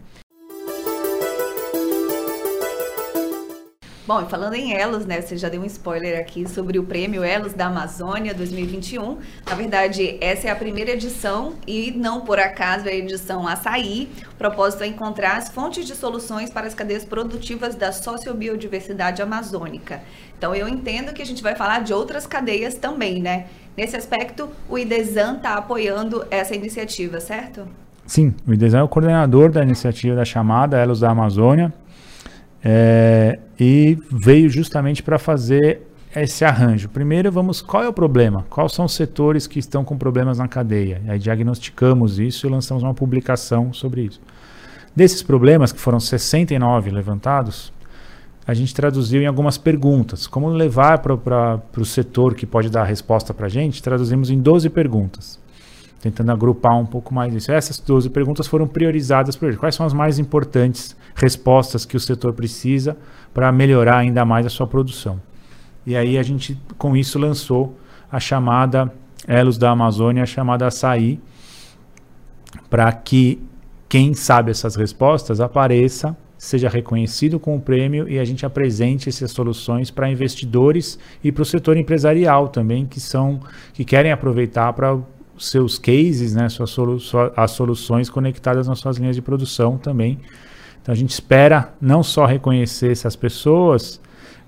Bom, 4.11 4.23
e 4.23 4.25
falando 4.25 4.55
em 4.55 4.73
Elos, 4.73 5.05
né? 5.05 5.21
Você 5.21 5.37
já 5.37 5.47
deu 5.47 5.61
um 5.61 5.65
spoiler 5.65 6.19
aqui 6.19 6.45
sobre 6.45 6.77
o 6.77 6.83
prêmio 6.83 7.23
Elos 7.23 7.53
da 7.53 7.67
Amazônia 7.67 8.33
2021. 8.33 9.19
Na 9.47 9.55
verdade, 9.55 10.17
essa 10.19 10.49
é 10.49 10.51
a 10.51 10.55
primeira 10.57 10.91
edição 10.91 11.53
e 11.65 11.93
não 11.95 12.19
por 12.19 12.37
acaso 12.37 12.89
é 12.89 12.91
a 12.91 12.95
edição 12.95 13.47
Açaí. 13.47 14.09
O 14.33 14.35
propósito 14.35 14.83
é 14.83 14.87
encontrar 14.87 15.37
as 15.37 15.47
fontes 15.47 15.85
de 15.85 15.95
soluções 15.95 16.49
para 16.49 16.67
as 16.67 16.73
cadeias 16.73 17.05
produtivas 17.05 17.73
da 17.73 17.93
sociobiodiversidade 17.93 19.21
amazônica. 19.21 20.01
Então, 20.37 20.53
eu 20.53 20.67
entendo 20.67 21.13
que 21.13 21.21
a 21.21 21.25
gente 21.25 21.41
vai 21.41 21.55
falar 21.55 21.81
de 21.81 21.93
outras 21.93 22.27
cadeias 22.27 22.75
também, 22.75 23.21
né? 23.21 23.45
Nesse 23.77 23.95
aspecto, 23.95 24.49
o 24.67 24.77
IDESAN 24.77 25.37
está 25.37 25.53
apoiando 25.53 26.27
essa 26.29 26.53
iniciativa, 26.53 27.21
certo? 27.21 27.65
Sim, 28.05 28.35
o 28.45 28.51
IDESAN 28.51 28.79
é 28.79 28.83
o 28.83 28.89
coordenador 28.89 29.49
da 29.49 29.63
iniciativa 29.63 30.17
da 30.17 30.25
chamada 30.25 30.77
Elos 30.77 30.99
da 30.99 31.11
Amazônia. 31.11 31.73
É, 32.63 33.39
e 33.63 33.95
veio 34.09 34.49
justamente 34.49 35.03
para 35.03 35.19
fazer 35.19 35.81
esse 36.15 36.43
arranjo. 36.43 36.89
Primeiro, 36.89 37.31
vamos, 37.31 37.61
qual 37.61 37.83
é 37.83 37.87
o 37.87 37.93
problema? 37.93 38.43
Quais 38.49 38.71
são 38.71 38.85
os 38.85 38.95
setores 38.95 39.45
que 39.45 39.59
estão 39.59 39.85
com 39.85 39.95
problemas 39.99 40.39
na 40.39 40.47
cadeia? 40.47 40.99
Aí 41.07 41.19
diagnosticamos 41.19 42.17
isso 42.17 42.47
e 42.47 42.49
lançamos 42.49 42.81
uma 42.81 42.95
publicação 42.95 43.71
sobre 43.71 44.01
isso. 44.01 44.19
Desses 44.95 45.21
problemas, 45.21 45.71
que 45.71 45.79
foram 45.79 45.99
69 45.99 46.89
levantados, 46.89 47.71
a 48.47 48.55
gente 48.55 48.73
traduziu 48.73 49.21
em 49.21 49.27
algumas 49.27 49.59
perguntas. 49.59 50.25
Como 50.25 50.49
levar 50.49 50.97
para 50.97 51.61
o 51.77 51.85
setor 51.85 52.33
que 52.33 52.47
pode 52.47 52.67
dar 52.67 52.81
a 52.81 52.85
resposta 52.85 53.31
para 53.31 53.45
a 53.45 53.49
gente? 53.49 53.83
Traduzimos 53.83 54.31
em 54.31 54.39
12 54.39 54.71
perguntas 54.71 55.39
tentando 56.01 56.31
agrupar 56.31 56.77
um 56.77 56.85
pouco 56.85 57.13
mais 57.13 57.33
isso. 57.33 57.51
Essas 57.51 57.79
12 57.79 58.09
perguntas 58.09 58.47
foram 58.47 58.67
priorizadas 58.67 59.35
por 59.35 59.47
ele. 59.47 59.57
Quais 59.57 59.75
são 59.75 59.85
as 59.85 59.93
mais 59.93 60.17
importantes 60.17 60.95
respostas 61.15 61.85
que 61.85 61.95
o 61.95 61.99
setor 61.99 62.33
precisa 62.33 62.97
para 63.33 63.51
melhorar 63.51 63.97
ainda 63.97 64.25
mais 64.25 64.45
a 64.45 64.49
sua 64.49 64.65
produção? 64.65 65.21
E 65.85 65.95
aí 65.95 66.17
a 66.17 66.23
gente, 66.23 66.59
com 66.77 66.97
isso, 66.97 67.19
lançou 67.19 67.77
a 68.11 68.19
chamada 68.19 68.91
Elos 69.27 69.57
da 69.57 69.69
Amazônia, 69.69 70.23
a 70.23 70.25
chamada 70.25 70.67
Açaí, 70.67 71.19
para 72.69 72.91
que 72.91 73.41
quem 73.87 74.13
sabe 74.13 74.51
essas 74.51 74.75
respostas 74.75 75.39
apareça, 75.39 76.17
seja 76.37 76.67
reconhecido 76.67 77.39
com 77.39 77.55
o 77.55 77.61
prêmio 77.61 78.09
e 78.09 78.17
a 78.17 78.25
gente 78.25 78.45
apresente 78.45 79.07
essas 79.07 79.29
soluções 79.29 79.91
para 79.91 80.09
investidores 80.09 80.97
e 81.23 81.31
para 81.31 81.43
o 81.43 81.45
setor 81.45 81.77
empresarial 81.77 82.47
também, 82.47 82.85
que 82.85 82.99
são 82.99 83.39
que 83.73 83.85
querem 83.85 84.11
aproveitar 84.11 84.73
para 84.73 84.97
seus 85.37 85.79
cases, 85.79 86.33
né, 86.35 86.49
suas 86.49 86.69
solu 86.69 86.97
as 87.35 87.51
soluções 87.51 88.09
conectadas 88.09 88.67
nas 88.67 88.79
suas 88.79 88.97
linhas 88.97 89.15
de 89.15 89.21
produção 89.21 89.77
também. 89.77 90.19
Então 90.81 90.93
a 90.93 90.95
gente 90.95 91.11
espera 91.11 91.73
não 91.79 92.01
só 92.03 92.25
reconhecer 92.25 92.91
essas 92.91 93.15
pessoas 93.15 93.99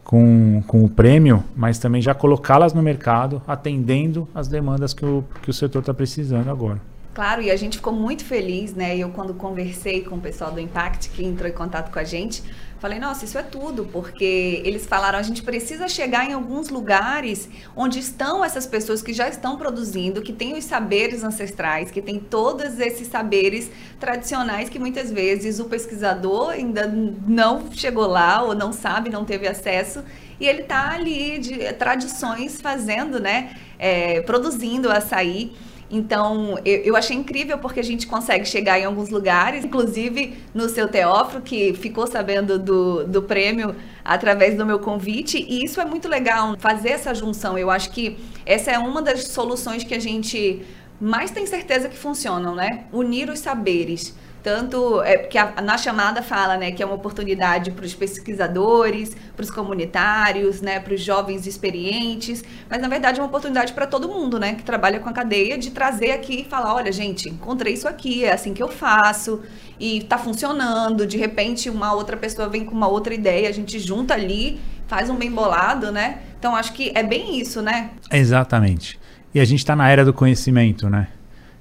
com, 0.03 0.61
com 0.67 0.83
o 0.83 0.89
prêmio, 0.89 1.43
mas 1.55 1.79
também 1.79 2.01
já 2.01 2.13
colocá-las 2.13 2.73
no 2.73 2.81
mercado, 2.81 3.41
atendendo 3.47 4.27
as 4.33 4.47
demandas 4.47 4.93
que 4.93 5.05
o, 5.05 5.23
que 5.41 5.49
o 5.49 5.53
setor 5.53 5.79
está 5.79 5.93
precisando 5.93 6.49
agora. 6.49 6.81
Claro, 7.13 7.43
e 7.43 7.51
a 7.51 7.55
gente 7.55 7.77
ficou 7.77 7.93
muito 7.93 8.25
feliz, 8.25 8.73
né? 8.73 8.97
Eu, 8.97 9.09
quando 9.09 9.35
conversei 9.35 10.01
com 10.01 10.15
o 10.15 10.19
pessoal 10.19 10.51
do 10.51 10.59
Impact, 10.59 11.09
que 11.11 11.23
entrou 11.23 11.47
em 11.47 11.53
contato 11.53 11.91
com 11.91 11.99
a 11.99 12.03
gente, 12.03 12.43
falei, 12.83 12.99
nossa, 12.99 13.23
isso 13.23 13.37
é 13.37 13.43
tudo, 13.43 13.85
porque 13.93 14.61
eles 14.65 14.85
falaram, 14.85 15.17
a 15.17 15.21
gente 15.21 15.41
precisa 15.41 15.87
chegar 15.87 16.29
em 16.29 16.33
alguns 16.33 16.67
lugares 16.67 17.47
onde 17.77 17.97
estão 17.97 18.43
essas 18.43 18.67
pessoas 18.67 19.01
que 19.01 19.13
já 19.13 19.29
estão 19.29 19.55
produzindo, 19.55 20.21
que 20.21 20.33
têm 20.33 20.57
os 20.57 20.65
saberes 20.65 21.23
ancestrais, 21.23 21.89
que 21.89 22.01
têm 22.01 22.19
todos 22.19 22.81
esses 22.81 23.07
saberes 23.07 23.71
tradicionais 24.01 24.67
que 24.67 24.77
muitas 24.77 25.09
vezes 25.09 25.61
o 25.61 25.65
pesquisador 25.69 26.49
ainda 26.49 26.85
não 26.85 27.71
chegou 27.71 28.05
lá, 28.05 28.43
ou 28.43 28.53
não 28.53 28.73
sabe, 28.73 29.09
não 29.09 29.23
teve 29.23 29.47
acesso, 29.47 30.03
e 30.37 30.45
ele 30.45 30.63
está 30.63 30.91
ali 30.91 31.39
de 31.39 31.71
tradições 31.75 32.59
fazendo, 32.59 33.17
né? 33.17 33.55
É, 33.79 34.19
produzindo 34.23 34.91
açaí. 34.91 35.53
Então, 35.95 36.57
eu, 36.65 36.77
eu, 36.79 36.95
achei 36.95 37.15
incrível 37.15 37.59
porque 37.59 37.79
a 37.79 37.83
gente 37.83 38.07
consegue 38.07 38.45
chegar 38.45 38.79
em 38.79 38.83
alguns 38.83 39.09
lugares, 39.09 39.63
inclusive 39.63 40.33
no 40.51 40.67
seu 40.67 40.88
Teófilo, 40.88 41.39
que 41.39 41.75
ficou 41.75 42.07
sabendo 42.07 42.57
do, 42.57 43.03
do 43.03 43.21
prêmio 43.21 43.75
através 44.03 44.57
do 44.57 44.65
meu 44.65 44.79
convite, 44.79 45.38
e 45.47 45.63
isso 45.63 45.79
é 45.79 45.85
muito 45.85 46.07
legal, 46.07 46.55
fazer 46.57 46.89
essa 46.89 47.13
junção. 47.13 47.59
Eu 47.59 47.69
acho 47.69 47.91
que 47.91 48.17
essa 48.43 48.71
é 48.71 48.79
uma 48.79 49.03
das 49.03 49.27
soluções 49.27 49.83
que 49.83 49.93
a 49.93 50.00
gente 50.00 50.63
mais 51.00 51.29
tem 51.29 51.45
certeza 51.45 51.88
que 51.88 51.95
funcionam, 51.95 52.55
né? 52.55 52.85
Unir 52.91 53.29
os 53.29 53.38
saberes 53.38 54.15
tanto 54.43 55.01
é 55.01 55.17
porque 55.17 55.38
a, 55.38 55.62
na 55.62 55.77
chamada 55.77 56.21
fala 56.21 56.57
né 56.57 56.71
que 56.71 56.83
é 56.83 56.85
uma 56.85 56.95
oportunidade 56.95 57.71
para 57.71 57.85
os 57.85 57.95
pesquisadores 57.95 59.15
para 59.35 59.43
os 59.43 59.50
comunitários 59.50 60.62
né 60.62 60.79
para 60.79 60.93
os 60.93 61.01
jovens 61.01 61.47
experientes 61.47 62.43
mas 62.69 62.81
na 62.81 62.89
verdade 62.89 63.19
é 63.19 63.23
uma 63.23 63.29
oportunidade 63.29 63.71
para 63.71 63.88
todo 63.88 64.09
mundo 64.09 64.38
né 64.38 64.55
que 64.55 64.63
trabalha 64.63 65.00
com 65.00 65.07
a 65.07 65.13
cadeia 65.13 65.57
de 65.57 65.71
trazer 65.71 66.12
aqui 66.12 66.41
e 66.41 66.43
falar 66.43 66.75
olha 66.75 66.91
gente 66.91 67.29
encontrei 67.29 67.73
isso 67.73 67.88
aqui 67.88 68.25
é 68.25 68.33
assim 68.33 68.53
que 68.53 68.62
eu 68.62 68.67
faço 68.67 69.41
e 69.79 70.00
está 70.00 70.17
funcionando 70.17 71.07
de 71.07 71.17
repente 71.17 71.69
uma 71.69 71.93
outra 71.93 72.17
pessoa 72.17 72.50
vem 72.50 72.65
com 72.65 72.75
uma 72.75 72.88
outra 72.88 73.13
ideia 73.13 73.47
a 73.47 73.53
gente 73.53 73.79
junta 73.79 74.13
ali 74.13 74.59
faz 74.88 75.09
um 75.09 75.15
bem 75.15 75.31
bolado 75.31 75.91
né? 75.91 76.19
Então 76.38 76.55
acho 76.55 76.73
que 76.73 76.91
é 76.93 77.01
bem 77.01 77.39
isso 77.39 77.62
né? 77.62 77.91
Exatamente. 78.12 79.00
E 79.33 79.39
a 79.39 79.45
gente 79.45 79.59
está 79.59 79.75
na 79.75 79.89
era 79.89 80.03
do 80.03 80.13
conhecimento 80.13 80.89
né? 80.89 81.07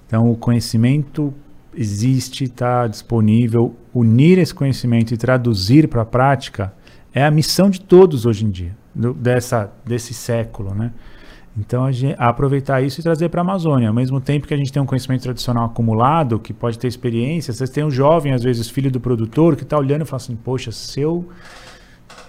Então 0.07 0.31
o 0.31 0.37
conhecimento 0.37 1.33
existe, 1.75 2.45
está 2.45 2.87
disponível. 2.87 3.75
Unir 3.95 4.39
esse 4.39 4.55
conhecimento 4.55 5.13
e 5.13 5.17
traduzir 5.17 5.89
para 5.89 6.03
a 6.03 6.07
prática 6.07 6.73
é 7.15 7.25
a 7.25 7.31
missão 7.31 7.69
de 7.69 7.81
todos 7.81 8.25
hoje 8.27 8.45
em 8.45 8.51
dia, 8.51 8.77
do, 8.95 9.13
dessa, 9.13 9.71
desse 9.85 10.15
século, 10.15 10.75
né? 10.75 10.93
Então, 11.57 11.85
a 11.85 11.93
gente, 11.93 12.17
aproveitar 12.19 12.81
isso 12.81 13.01
e 13.01 13.03
trazer 13.03 13.29
para 13.29 13.43
a 13.43 13.45
Amazônia. 13.45 13.89
Ao 13.89 13.95
mesmo 13.95 14.21
tempo 14.21 14.47
que 14.47 14.55
a 14.55 14.57
gente 14.57 14.73
tem 14.73 14.83
um 14.83 14.87
conhecimento 14.87 15.23
tradicional 15.23 15.67
acumulado, 15.67 16.39
que 16.39 16.53
pode 16.53 16.79
ter 16.79 16.89
experiência, 16.89 17.53
vocês 17.53 17.69
têm 17.69 17.85
um 17.85 17.91
jovem, 17.91 18.33
às 18.33 18.43
vezes 18.43 18.71
filho 18.71 18.91
do 18.91 18.99
produtor, 18.99 19.55
que 19.55 19.63
está 19.63 19.77
olhando 19.77 20.03
e 20.03 20.07
fala 20.07 20.23
assim: 20.23 20.35
Poxa, 20.35 20.73
se 20.73 21.01
eu 21.01 21.29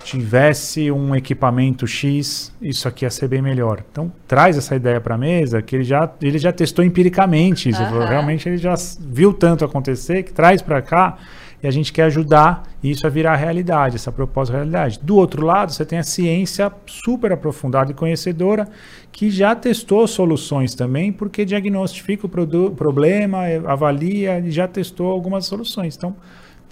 tivesse 0.03 0.91
um 0.91 1.15
equipamento 1.15 1.87
X, 1.87 2.53
isso 2.61 2.87
aqui 2.87 3.05
ia 3.05 3.09
ser 3.09 3.27
bem 3.27 3.41
melhor. 3.41 3.83
Então, 3.91 4.11
traz 4.27 4.57
essa 4.57 4.75
ideia 4.75 4.99
para 4.99 5.15
a 5.15 5.17
mesa, 5.17 5.61
que 5.61 5.75
ele 5.75 5.83
já, 5.83 6.11
ele 6.21 6.37
já 6.37 6.51
testou 6.51 6.83
empiricamente 6.83 7.69
isso. 7.69 7.81
Uhum. 7.81 8.05
Realmente 8.05 8.47
ele 8.47 8.57
já 8.57 8.75
viu 8.99 9.33
tanto 9.33 9.63
acontecer 9.65 10.23
que 10.23 10.33
traz 10.33 10.61
para 10.61 10.81
cá 10.81 11.17
e 11.63 11.67
a 11.67 11.71
gente 11.71 11.93
quer 11.93 12.03
ajudar 12.03 12.63
isso 12.83 13.07
a 13.07 13.09
virar 13.09 13.37
realidade, 13.37 13.95
essa 13.95 14.11
proposta 14.11 14.53
realidade. 14.53 14.99
Do 15.01 15.15
outro 15.15 15.45
lado, 15.45 15.71
você 15.71 15.85
tem 15.85 15.97
a 15.97 16.03
ciência 16.03 16.69
super 16.85 17.31
aprofundada 17.31 17.91
e 17.91 17.93
conhecedora 17.93 18.67
que 19.13 19.31
já 19.31 19.55
testou 19.55 20.05
soluções 20.05 20.75
também, 20.75 21.13
porque 21.13 21.45
diagnostica 21.45 22.27
o 22.27 22.71
problema, 22.75 23.43
avalia 23.65 24.39
e 24.39 24.51
já 24.51 24.67
testou 24.67 25.09
algumas 25.09 25.45
soluções. 25.45 25.95
Então, 25.95 26.13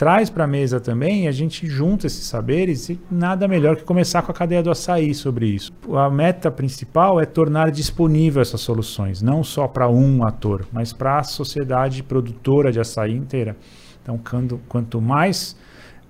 traz 0.02 0.32
para 0.32 0.46
a 0.46 0.48
mesa 0.48 0.80
também, 0.80 1.28
a 1.28 1.32
gente 1.32 1.68
junta 1.68 2.08
esses 2.08 2.26
saberes 2.26 2.90
e 2.90 3.00
nada 3.12 3.48
melhor 3.48 3.76
que 3.76 3.84
começar 3.84 4.24
com 4.24 4.32
a 4.32 4.34
cadeia 4.34 4.64
do 4.64 4.72
açaí 4.72 5.14
sobre 5.14 5.46
isso. 5.46 5.72
A 5.94 6.10
meta 6.10 6.50
principal 6.50 7.22
é 7.22 7.26
tornar 7.28 7.70
disponível 7.70 8.42
essas 8.42 8.62
soluções, 8.62 9.22
não 9.22 9.44
só 9.44 9.68
para 9.68 9.88
um 9.88 10.26
ator, 10.26 10.66
mas 10.74 10.92
para 10.92 11.20
a 11.20 11.24
sociedade 11.24 12.02
produtora 12.02 12.72
de 12.72 12.80
açaí 12.80 13.16
inteira. 13.16 13.56
Então, 14.02 14.18
quando, 14.18 14.60
quanto 14.68 15.00
mais 15.00 15.56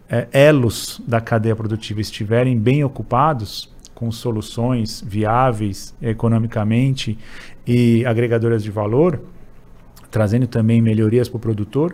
é, 0.10 0.26
elos 0.32 1.02
da 1.06 1.20
cadeia 1.20 1.54
produtiva 1.54 2.00
estiverem 2.00 2.58
bem 2.58 2.86
ocupados, 2.86 3.70
com 3.94 4.10
soluções 4.10 5.04
viáveis 5.06 5.94
economicamente 6.02 7.20
e 7.68 8.06
agregadoras 8.06 8.64
de 8.64 8.72
valor, 8.72 9.22
trazendo 10.10 10.48
também 10.48 10.82
melhorias 10.82 11.28
para 11.28 11.36
o 11.36 11.42
produtor, 11.42 11.94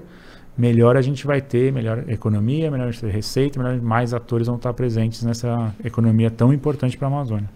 melhor 0.57 0.97
a 0.97 1.01
gente 1.01 1.25
vai 1.27 1.41
ter, 1.41 1.71
melhor 1.71 2.09
economia, 2.09 2.71
melhor 2.71 2.87
a 2.87 2.91
gente 2.91 3.01
ter 3.01 3.11
receita, 3.11 3.61
melhor 3.61 3.79
mais 3.81 4.13
atores 4.13 4.47
vão 4.47 4.55
estar 4.55 4.73
presentes 4.73 5.23
nessa 5.23 5.73
economia 5.83 6.31
tão 6.31 6.51
importante 6.51 6.97
para 6.97 7.07
a 7.07 7.11
Amazônia. 7.11 7.49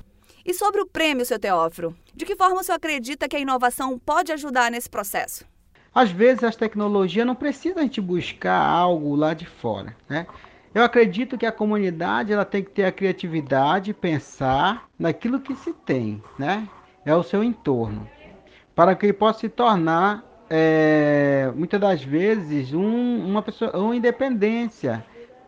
E 0.46 0.53
sobre 0.53 0.81
o 0.81 0.86
prêmio, 0.86 1.25
seu 1.25 1.39
Teófilo, 1.39 1.96
de 2.15 2.25
que 2.25 2.36
forma 2.36 2.62
o 2.62 2.63
senhor 2.63 2.75
acredita 2.75 3.27
que 3.27 3.36
a 3.36 3.39
inovação 3.39 3.98
pode 4.00 4.31
ajudar 4.31 4.72
nesse 4.72 4.89
processo? 4.89 5.46
Às 5.93 6.10
vezes 6.10 6.43
as 6.43 6.55
tecnologias 6.55 7.25
não 7.27 7.36
precisam 7.36 7.79
a 7.79 7.81
gente 7.81 8.00
buscar 8.00 8.58
algo 8.58 9.15
lá 9.15 9.34
de 9.34 9.46
fora, 9.46 9.96
né? 10.08 10.25
Eu 10.74 10.84
acredito 10.84 11.38
que 11.38 11.46
a 11.46 11.51
comunidade 11.51 12.31
ela 12.31 12.46
tem 12.46 12.63
que 12.63 12.72
ter 12.72 12.86
a 12.86 12.91
criatividade, 12.93 13.93
pensar 13.93 14.88
naquilo 14.98 15.41
que 15.41 15.53
se 15.53 15.74
tem, 15.74 16.24
né? 16.39 16.67
É 17.05 17.13
o 17.13 17.24
seu 17.24 17.43
entorno, 17.43 18.08
para 18.74 18.96
que 18.96 19.05
ele 19.05 19.13
possa 19.13 19.39
se 19.39 19.50
tornar 19.50 20.24
é, 20.53 21.50
muitas 21.55 21.79
das 21.79 22.03
vezes 22.03 22.74
um, 22.74 23.25
uma 23.25 23.41
pessoa, 23.41 23.72
uma 23.77 23.96
independência 23.96 25.01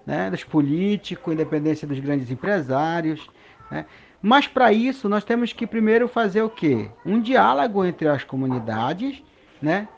né, 0.06 0.32
dos 0.32 0.46
políticos, 0.46 1.34
independência 1.34 1.86
dos 1.86 2.00
grandes 2.00 2.32
empresários. 2.32 3.30
Né? 3.70 3.86
Mas 4.22 4.48
para 4.48 4.72
isso 4.72 5.10
nós 5.10 5.26
temos 5.26 5.52
que 5.52 5.68
primeiro 5.68 6.08
fazer 6.08 6.42
o 6.42 6.50
quê? 6.50 6.90
Um 7.06 7.20
diálogo 7.20 7.84
entre 7.84 8.08
as 8.08 8.24
comunidades, 8.24 9.22
né? 9.62 9.90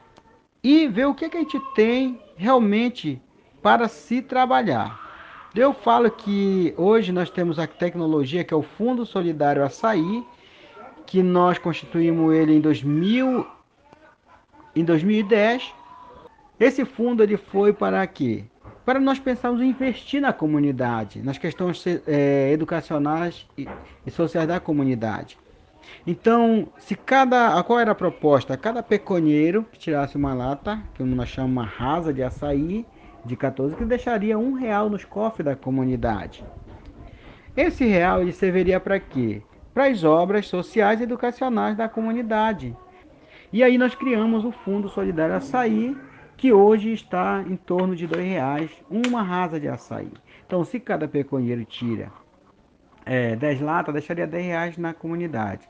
E 0.63 0.87
ver 0.87 1.05
o 1.05 1.13
que, 1.13 1.29
que 1.29 1.37
a 1.37 1.41
gente 1.41 1.59
tem 1.75 2.19
realmente 2.35 3.21
para 3.61 3.87
se 3.87 4.23
trabalhar. 4.23 4.99
Eu 5.55 5.71
falo 5.71 6.09
que 6.09 6.73
hoje 6.75 7.11
nós 7.11 7.29
temos 7.29 7.59
a 7.59 7.67
tecnologia 7.67 8.43
que 8.43 8.55
é 8.55 8.57
o 8.57 8.63
Fundo 8.63 9.05
Solidário 9.05 9.63
Açaí, 9.63 10.25
que 11.05 11.21
nós 11.21 11.59
constituímos 11.59 12.33
ele 12.33 12.55
em 12.55 12.59
2000 12.59 13.54
em 14.75 14.83
2010, 14.83 15.73
esse 16.59 16.85
fundo 16.85 17.23
ele 17.23 17.37
foi 17.37 17.73
para 17.73 18.05
quê? 18.07 18.45
Para 18.85 18.99
nós 18.99 19.19
pensarmos 19.19 19.61
em 19.61 19.69
investir 19.69 20.21
na 20.21 20.31
comunidade, 20.31 21.21
nas 21.21 21.37
questões 21.37 21.83
é, 22.07 22.51
educacionais 22.51 23.47
e, 23.57 23.67
e 24.05 24.11
sociais 24.11 24.47
da 24.47 24.59
comunidade. 24.59 25.37
Então, 26.05 26.67
se 26.77 26.95
cada. 26.95 27.61
Qual 27.63 27.79
era 27.79 27.91
a 27.91 27.95
proposta? 27.95 28.57
Cada 28.57 28.83
peconheiro 28.83 29.65
que 29.71 29.79
tirasse 29.79 30.15
uma 30.15 30.33
lata, 30.33 30.79
que 30.93 31.03
nós 31.03 31.29
chamamos 31.29 31.55
uma 31.55 31.65
rasa 31.65 32.13
de 32.13 32.23
açaí, 32.23 32.85
de 33.23 33.35
14, 33.35 33.75
que 33.75 33.85
deixaria 33.85 34.37
um 34.37 34.53
real 34.53 34.89
nos 34.89 35.03
cofres 35.03 35.45
da 35.45 35.55
comunidade. 35.55 36.43
Esse 37.57 37.85
real 37.85 38.21
ele 38.21 38.31
serviria 38.31 38.79
para 38.79 38.99
quê? 38.99 39.41
Para 39.73 39.87
as 39.87 40.03
obras 40.03 40.47
sociais 40.47 40.99
e 40.99 41.03
educacionais 41.03 41.75
da 41.75 41.89
comunidade. 41.89 42.75
E 43.51 43.63
aí 43.63 43.77
nós 43.77 43.95
criamos 43.95 44.43
o 44.43 44.51
Fundo 44.51 44.89
Solidário 44.89 45.35
Açaí, 45.35 45.95
que 46.37 46.51
hoje 46.51 46.91
está 46.91 47.43
em 47.47 47.55
torno 47.55 47.95
de 47.95 48.05
R$ 48.05 48.21
reais 48.21 48.71
uma 48.89 49.21
rasa 49.21 49.59
de 49.59 49.67
açaí. 49.67 50.11
Então, 50.45 50.63
se 50.63 50.79
cada 50.79 51.07
peconheiro 51.07 51.63
tira 51.63 52.11
é, 53.05 53.35
10 53.35 53.61
latas, 53.61 53.93
deixaria 53.93 54.27
10 54.27 54.45
reais 54.45 54.77
na 54.77 54.93
comunidade. 54.93 55.67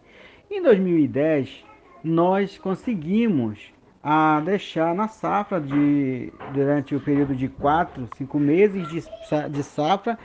Em 0.49 0.61
2010, 0.61 1.65
nós 2.03 2.57
conseguimos 2.57 3.73
a 4.03 4.39
deixar 4.39 4.93
na 4.93 5.07
safra 5.07 5.59
de 5.59 6.31
durante 6.53 6.95
o 6.95 6.99
período 6.99 7.35
de 7.35 7.47
4, 7.47 8.07
5 8.15 8.39
meses 8.39 8.87
de, 8.87 9.03
de 9.49 9.63
safra, 9.63 10.17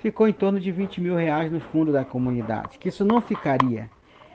ficou 0.00 0.28
em 0.28 0.32
torno 0.32 0.60
de 0.60 0.70
20 0.70 1.00
mil 1.00 1.16
reais 1.16 1.50
no 1.50 1.60
fundo 1.60 1.90
da 1.90 2.04
comunidade, 2.04 2.78
que 2.78 2.88
isso 2.88 3.04
não 3.04 3.22
ficaria. 3.22 3.88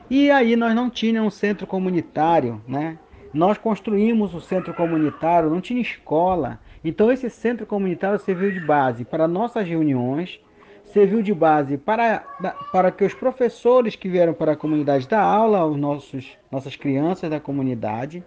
E 0.10 0.32
aí 0.32 0.56
nós 0.56 0.74
não 0.74 0.90
tínhamos 0.90 1.36
um 1.36 1.38
centro 1.38 1.68
comunitário, 1.68 2.60
né? 2.68 2.98
Nós 3.32 3.60
construímos 3.60 4.34
o 4.34 4.42
centro 4.42 4.74
comunitário, 4.74 5.52
não 5.52 5.62
tinha 5.62 5.80
escola. 5.80 6.60
Então 6.84 7.12
esse 7.12 7.30
centro 7.30 7.68
comunitário 7.68 8.18
serviu 8.18 8.52
de 8.52 8.60
base 8.60 9.06
para 9.06 9.28
nossas 9.28 9.68
reuniões, 9.68 10.40
serviu 10.86 11.22
de 11.22 11.32
base 11.32 11.78
para, 11.78 12.24
para 12.72 12.92
que 12.92 13.04
os 13.04 13.14
professores 13.14 13.96
que 13.96 14.10
vieram 14.10 14.34
para 14.34 14.54
a 14.54 14.56
comunidade 14.56 15.08
dar 15.08 15.22
aula 15.22 15.60
aos 15.60 15.78
nossos 15.78 16.36
nossas 16.52 16.76
crianças 16.76 17.30
da 17.30 17.40
comunidade. 17.40 18.24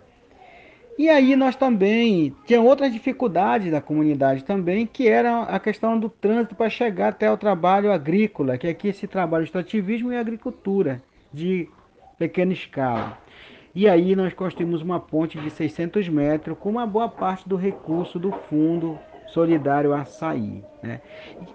E 0.97 1.09
aí 1.09 1.35
nós 1.35 1.57
também 1.57 2.33
tinha 2.47 2.61
outras 2.61 2.92
dificuldades 2.92 3.73
da 3.73 3.81
comunidade 3.81 4.45
também, 4.45 4.87
que 4.87 5.09
era 5.09 5.42
a 5.45 5.59
questão 5.59 5.99
do 5.99 6.09
trânsito 6.09 6.55
para 6.55 6.71
chegar 6.71 7.09
até 7.09 7.29
o 7.29 7.37
trabalho 7.37 7.90
agrícola, 7.90 8.57
que 8.57 8.68
aqui 8.68 8.92
se 8.92 9.09
trabalha 9.09 9.40
o 9.40 9.45
extrativismo 9.45 10.12
e 10.12 10.16
agricultura 10.16 11.03
de 11.33 11.68
pequena 12.18 12.53
escala. 12.53 13.18
E 13.75 13.88
aí 13.88 14.14
nós 14.14 14.35
construímos 14.35 14.83
uma 14.83 15.01
ponte 15.01 15.38
de 15.40 15.51
600 15.51 16.09
metros 16.09 16.59
com 16.59 16.68
uma 16.68 16.87
boa 16.87 17.09
parte 17.09 17.49
do 17.49 17.57
recurso 17.57 18.18
do 18.18 18.31
Fundo 18.31 18.99
Solidário 19.29 19.95
Açaí. 19.95 20.62
Né? 20.83 21.01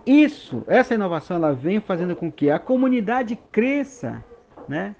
Isso, 0.05 0.63
essa 0.67 0.95
inovação, 0.95 1.37
ela 1.37 1.53
vem 1.53 1.79
fazendo 1.79 2.15
com 2.15 2.31
que 2.31 2.49
a 2.49 2.57
comunidade 2.57 3.37
cresça, 3.51 4.23
né? 4.67 4.95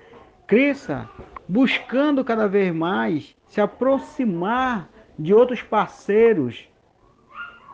cresça, 0.46 1.10
buscando 1.48 2.24
cada 2.24 2.48
vez 2.48 2.74
mais 2.74 3.36
se 3.48 3.60
aproximar 3.60 4.88
de 5.18 5.34
outros 5.34 5.64
parceiros 5.64 6.70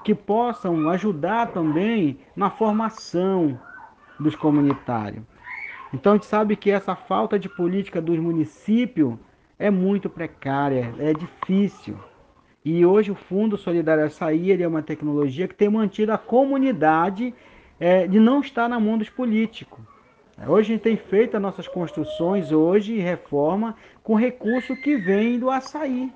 que 0.06 0.16
possam 0.16 0.90
ajudar 0.90 1.48
também 1.52 2.18
na 2.36 2.50
formação 2.50 3.60
dos 4.20 4.36
comunitários. 4.36 5.24
Então 5.94 6.14
a 6.14 6.16
gente 6.16 6.26
sabe 6.26 6.56
que 6.56 6.72
essa 6.72 6.96
falta 6.96 7.38
de 7.38 7.48
política 7.48 8.02
dos 8.02 8.18
municípios 8.18 9.16
é 9.60 9.70
muito 9.70 10.10
precária, 10.10 10.94
é 10.98 11.14
difícil. 11.14 11.96
E 12.66 12.86
hoje 12.86 13.12
o 13.12 13.16
Fundo 13.16 13.58
Solidário 13.58 14.06
Açaí 14.06 14.52
é 14.62 14.68
uma 14.68 14.82
tecnologia 14.82 15.48
que 15.48 15.54
tem 15.54 15.70
mantido 15.70 16.12
a 16.12 16.18
comunidade 16.18 17.34
é, 17.80 18.08
de 18.08 18.20
não 18.20 18.40
estar 18.40 18.68
na 18.68 18.80
mão 18.80 18.98
dos 18.98 19.10
políticos. 19.10 19.80
Hoje 20.48 20.72
a 20.72 20.76
gente 20.76 20.82
tem 20.82 20.98
feito 20.98 21.36
as 21.36 21.42
nossas 21.42 21.68
construções 21.68 22.52
hoje 22.52 22.98
reforma 22.98 23.76
com 24.02 24.16
recurso 24.16 24.76
que 24.76 24.96
vem 24.98 25.38
do 25.38 25.50
açaí. 25.50 26.12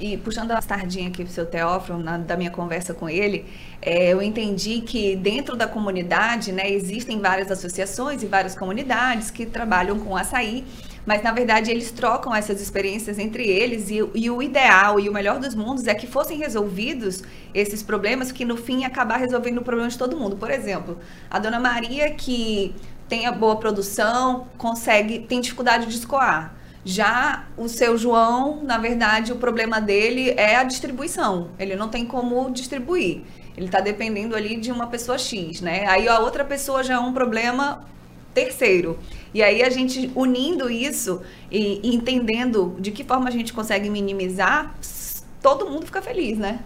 E 0.00 0.16
puxando 0.16 0.52
a 0.52 0.62
sardinha 0.62 1.08
aqui 1.08 1.22
pro 1.22 1.32
seu 1.32 1.44
Teófilo, 1.44 1.98
na, 1.98 2.16
da 2.16 2.34
minha 2.34 2.50
conversa 2.50 2.94
com 2.94 3.06
ele, 3.06 3.44
é, 3.82 4.08
eu 4.08 4.22
entendi 4.22 4.80
que 4.80 5.14
dentro 5.14 5.54
da 5.54 5.66
comunidade, 5.66 6.52
né, 6.52 6.70
existem 6.70 7.20
várias 7.20 7.50
associações 7.50 8.22
e 8.22 8.26
várias 8.26 8.54
comunidades 8.54 9.30
que 9.30 9.44
trabalham 9.44 9.98
com 9.98 10.16
açaí, 10.16 10.64
mas 11.04 11.22
na 11.22 11.32
verdade 11.32 11.70
eles 11.70 11.90
trocam 11.90 12.34
essas 12.34 12.62
experiências 12.62 13.18
entre 13.18 13.46
eles 13.46 13.90
e, 13.90 13.98
e, 14.14 14.30
o 14.30 14.42
ideal 14.42 14.98
e 14.98 15.08
o 15.08 15.12
melhor 15.12 15.38
dos 15.38 15.54
mundos 15.54 15.86
é 15.86 15.94
que 15.94 16.06
fossem 16.06 16.38
resolvidos 16.38 17.22
esses 17.52 17.82
problemas 17.82 18.32
que 18.32 18.44
no 18.44 18.56
fim 18.56 18.84
acabar 18.84 19.18
resolvendo 19.18 19.58
o 19.58 19.62
problema 19.62 19.90
de 19.90 19.98
todo 19.98 20.16
mundo. 20.16 20.36
Por 20.36 20.50
exemplo, 20.50 20.98
a 21.30 21.38
dona 21.38 21.60
Maria 21.60 22.10
que 22.10 22.74
tem 23.06 23.26
a 23.26 23.32
boa 23.32 23.56
produção, 23.56 24.46
consegue, 24.56 25.18
tem 25.18 25.40
dificuldade 25.40 25.86
de 25.86 25.96
escoar. 25.96 26.54
Já 26.84 27.46
o 27.56 27.68
seu 27.68 27.98
João, 27.98 28.62
na 28.64 28.78
verdade, 28.78 29.32
o 29.32 29.36
problema 29.36 29.80
dele 29.80 30.30
é 30.30 30.56
a 30.56 30.64
distribuição. 30.64 31.48
Ele 31.58 31.76
não 31.76 31.88
tem 31.88 32.06
como 32.06 32.50
distribuir. 32.50 33.20
Ele 33.56 33.66
está 33.66 33.80
dependendo 33.80 34.34
ali 34.34 34.56
de 34.56 34.72
uma 34.72 34.86
pessoa 34.86 35.18
X, 35.18 35.60
né? 35.60 35.86
Aí 35.86 36.08
a 36.08 36.18
outra 36.20 36.44
pessoa 36.44 36.82
já 36.82 36.94
é 36.94 36.98
um 36.98 37.12
problema 37.12 37.84
terceiro. 38.32 38.98
E 39.34 39.42
aí 39.42 39.62
a 39.62 39.68
gente 39.68 40.10
unindo 40.14 40.70
isso 40.70 41.20
e, 41.50 41.80
entendendo 41.94 42.76
de 42.80 42.90
que 42.90 43.04
forma 43.04 43.28
a 43.28 43.30
gente 43.30 43.52
consegue 43.52 43.90
minimizar, 43.90 44.74
todo 45.42 45.68
mundo 45.68 45.86
fica 45.86 46.00
feliz, 46.00 46.38
né? 46.38 46.60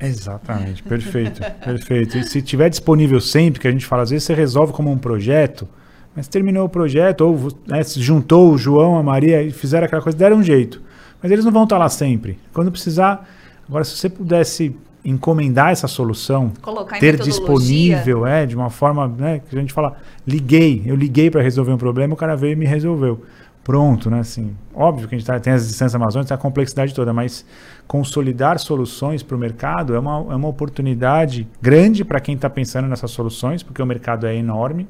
Exatamente, 0.00 0.82
perfeito, 0.82 1.40
perfeito. 1.64 2.18
E 2.18 2.24
se 2.24 2.42
tiver 2.42 2.68
disponível 2.68 3.20
sempre, 3.20 3.60
que 3.60 3.68
a 3.68 3.70
gente 3.70 3.86
fala, 3.86 4.02
às 4.02 4.10
vezes 4.10 4.24
você 4.24 4.34
resolve 4.34 4.72
como 4.72 4.90
um 4.90 4.98
projeto, 4.98 5.68
mas 6.14 6.28
terminou 6.28 6.66
o 6.66 6.68
projeto, 6.68 7.22
ou 7.22 7.48
né, 7.66 7.82
se 7.82 8.00
juntou 8.00 8.52
o 8.52 8.58
João, 8.58 8.98
a 8.98 9.02
Maria 9.02 9.42
e 9.42 9.50
fizeram 9.50 9.86
aquela 9.86 10.02
coisa, 10.02 10.16
deram 10.16 10.36
um 10.38 10.42
jeito. 10.42 10.80
Mas 11.22 11.30
eles 11.30 11.44
não 11.44 11.52
vão 11.52 11.64
estar 11.64 11.78
lá 11.78 11.88
sempre. 11.88 12.38
Quando 12.52 12.70
precisar. 12.70 13.28
Agora, 13.68 13.84
se 13.84 13.96
você 13.96 14.08
pudesse 14.08 14.76
encomendar 15.04 15.70
essa 15.70 15.88
solução, 15.88 16.52
ter 17.00 17.16
disponível, 17.16 18.26
é, 18.26 18.46
de 18.46 18.54
uma 18.54 18.70
forma, 18.70 19.08
né, 19.08 19.40
que 19.48 19.56
a 19.56 19.60
gente 19.60 19.72
fala, 19.72 19.96
liguei, 20.26 20.82
eu 20.86 20.94
liguei 20.94 21.30
para 21.30 21.42
resolver 21.42 21.72
um 21.72 21.78
problema, 21.78 22.14
o 22.14 22.16
cara 22.16 22.36
veio 22.36 22.52
e 22.52 22.56
me 22.56 22.66
resolveu. 22.66 23.22
pronto, 23.64 24.10
né? 24.10 24.20
Assim, 24.20 24.56
óbvio 24.74 25.08
que 25.08 25.14
a 25.14 25.18
gente 25.18 25.26
tá, 25.26 25.38
tem 25.38 25.52
as 25.52 25.66
distâncias 25.66 25.94
amazônicas, 25.94 26.28
tem 26.28 26.34
a 26.34 26.38
complexidade 26.38 26.92
toda, 26.92 27.12
mas 27.12 27.44
consolidar 27.86 28.58
soluções 28.58 29.22
para 29.22 29.36
o 29.36 29.38
mercado 29.38 29.94
é 29.94 29.98
uma, 29.98 30.32
é 30.32 30.36
uma 30.36 30.48
oportunidade 30.48 31.46
grande 31.60 32.04
para 32.04 32.20
quem 32.20 32.34
está 32.34 32.50
pensando 32.50 32.88
nessas 32.88 33.10
soluções, 33.12 33.62
porque 33.62 33.80
o 33.80 33.86
mercado 33.86 34.26
é 34.26 34.34
enorme. 34.34 34.88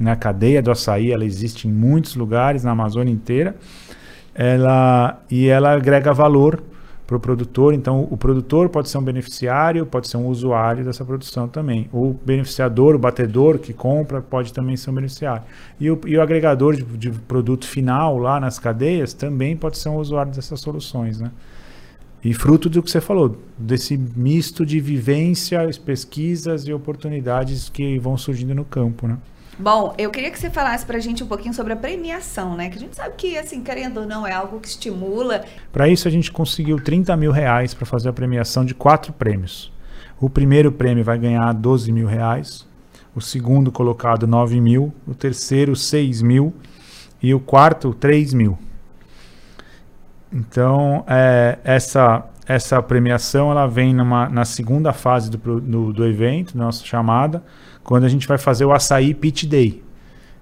Né? 0.00 0.10
A 0.10 0.16
cadeia 0.16 0.62
do 0.62 0.70
açaí 0.70 1.12
ela 1.12 1.24
existe 1.24 1.68
em 1.68 1.70
muitos 1.70 2.16
lugares, 2.16 2.64
na 2.64 2.70
Amazônia 2.70 3.12
inteira. 3.12 3.54
Ela, 4.34 5.20
e 5.30 5.46
ela 5.46 5.74
agrega 5.74 6.14
valor 6.14 6.62
para 7.06 7.16
o 7.16 7.20
produtor. 7.20 7.74
Então, 7.74 8.06
o 8.08 8.16
produtor 8.16 8.68
pode 8.68 8.88
ser 8.88 8.96
um 8.96 9.02
beneficiário, 9.02 9.84
pode 9.84 10.08
ser 10.08 10.16
um 10.16 10.28
usuário 10.28 10.84
dessa 10.84 11.04
produção 11.04 11.48
também. 11.48 11.90
O 11.92 12.14
beneficiador, 12.24 12.94
o 12.94 12.98
batedor 12.98 13.58
que 13.58 13.72
compra, 13.72 14.22
pode 14.22 14.52
também 14.52 14.76
ser 14.76 14.90
um 14.90 14.94
beneficiário. 14.94 15.42
E 15.78 15.90
o, 15.90 16.00
e 16.06 16.16
o 16.16 16.22
agregador 16.22 16.76
de, 16.76 16.84
de, 16.84 17.10
produto 17.10 17.66
final 17.66 18.16
lá 18.16 18.38
nas 18.38 18.58
cadeias 18.58 19.12
também 19.12 19.56
pode 19.56 19.76
ser 19.76 19.88
um 19.88 19.96
usuário 19.96 20.32
dessas 20.32 20.60
soluções. 20.60 21.20
Né? 21.20 21.32
E 22.22 22.32
fruto 22.32 22.70
do 22.70 22.80
que 22.80 22.90
você 22.90 23.00
falou, 23.00 23.36
desse 23.58 23.96
misto 23.98 24.64
de 24.64 24.78
vivências, 24.78 25.76
pesquisas 25.76 26.66
e 26.68 26.72
oportunidades 26.72 27.68
que 27.68 27.98
vão 27.98 28.16
surgindo 28.16 28.54
no 28.54 28.64
campo. 28.64 29.08
Né? 29.08 29.18
Bom, 29.58 29.94
eu 29.98 30.10
queria 30.10 30.30
que 30.30 30.38
você 30.38 30.48
falasse 30.48 30.86
para 30.86 30.96
a 30.96 31.00
gente 31.00 31.22
um 31.22 31.26
pouquinho 31.26 31.52
sobre 31.52 31.72
a 31.72 31.76
premiação, 31.76 32.56
né? 32.56 32.70
Que 32.70 32.76
a 32.76 32.80
gente 32.80 32.96
sabe 32.96 33.14
que, 33.16 33.36
assim, 33.36 33.62
querendo 33.62 34.00
ou 34.00 34.06
não, 34.06 34.26
é 34.26 34.32
algo 34.32 34.58
que 34.58 34.68
estimula. 34.68 35.44
Para 35.70 35.88
isso, 35.88 36.08
a 36.08 36.10
gente 36.10 36.32
conseguiu 36.32 36.82
30 36.82 37.14
mil 37.16 37.30
reais 37.30 37.74
para 37.74 37.84
fazer 37.84 38.08
a 38.08 38.12
premiação 38.12 38.64
de 38.64 38.74
quatro 38.74 39.12
prêmios. 39.12 39.70
O 40.20 40.30
primeiro 40.30 40.70
prêmio 40.72 41.04
vai 41.04 41.18
ganhar 41.18 41.52
12 41.52 41.92
mil 41.92 42.06
reais, 42.06 42.66
o 43.14 43.20
segundo 43.20 43.72
colocado 43.72 44.26
9 44.26 44.60
mil, 44.60 44.94
o 45.06 45.14
terceiro 45.14 45.74
6 45.74 46.22
mil 46.22 46.54
e 47.22 47.34
o 47.34 47.40
quarto 47.40 47.92
3 47.92 48.32
mil. 48.34 48.58
Então, 50.32 51.04
é, 51.08 51.58
essa, 51.64 52.24
essa 52.46 52.80
premiação 52.82 53.50
ela 53.50 53.66
vem 53.66 53.92
numa, 53.92 54.28
na 54.28 54.44
segunda 54.44 54.92
fase 54.92 55.30
do, 55.30 55.60
do, 55.60 55.92
do 55.92 56.06
evento, 56.06 56.56
nossa 56.56 56.84
chamada, 56.84 57.42
quando 57.84 58.04
a 58.04 58.08
gente 58.08 58.26
vai 58.26 58.38
fazer 58.38 58.64
o 58.64 58.72
Açaí 58.72 59.14
Pitch 59.14 59.44
Day. 59.44 59.82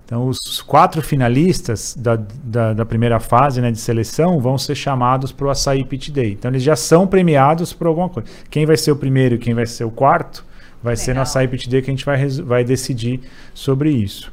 Então, 0.09 0.27
os 0.27 0.63
quatro 0.63 1.03
finalistas 1.03 1.95
da, 1.95 2.17
da, 2.43 2.73
da 2.73 2.87
primeira 2.87 3.21
fase 3.21 3.61
né, 3.61 3.71
de 3.71 3.79
seleção 3.79 4.41
vão 4.41 4.57
ser 4.57 4.75
chamados 4.75 5.33
para 5.33 5.47
o 5.47 5.51
Açaí 5.51 5.85
Pitch 5.85 6.09
Day. 6.09 6.33
Então, 6.33 6.51
eles 6.51 6.63
já 6.63 6.75
são 6.75 7.07
premiados 7.07 7.75
por 7.75 7.87
alguma 7.87 8.09
coisa. 8.09 8.27
Quem 8.49 8.65
vai 8.65 8.79
ser 8.79 8.91
o 8.91 8.97
primeiro 8.97 9.35
e 9.35 9.39
quem 9.39 9.53
vai 9.53 9.67
ser 9.67 9.85
o 9.85 9.91
quarto 9.91 10.47
vai 10.83 10.95
Legal. 10.95 11.05
ser 11.05 11.15
no 11.15 11.21
Açaí 11.21 11.47
Pitch 11.47 11.67
Day 11.69 11.83
que 11.83 11.91
a 11.91 11.93
gente 11.93 12.07
vai, 12.07 12.27
vai 12.27 12.65
decidir 12.65 13.21
sobre 13.53 13.91
isso. 13.91 14.33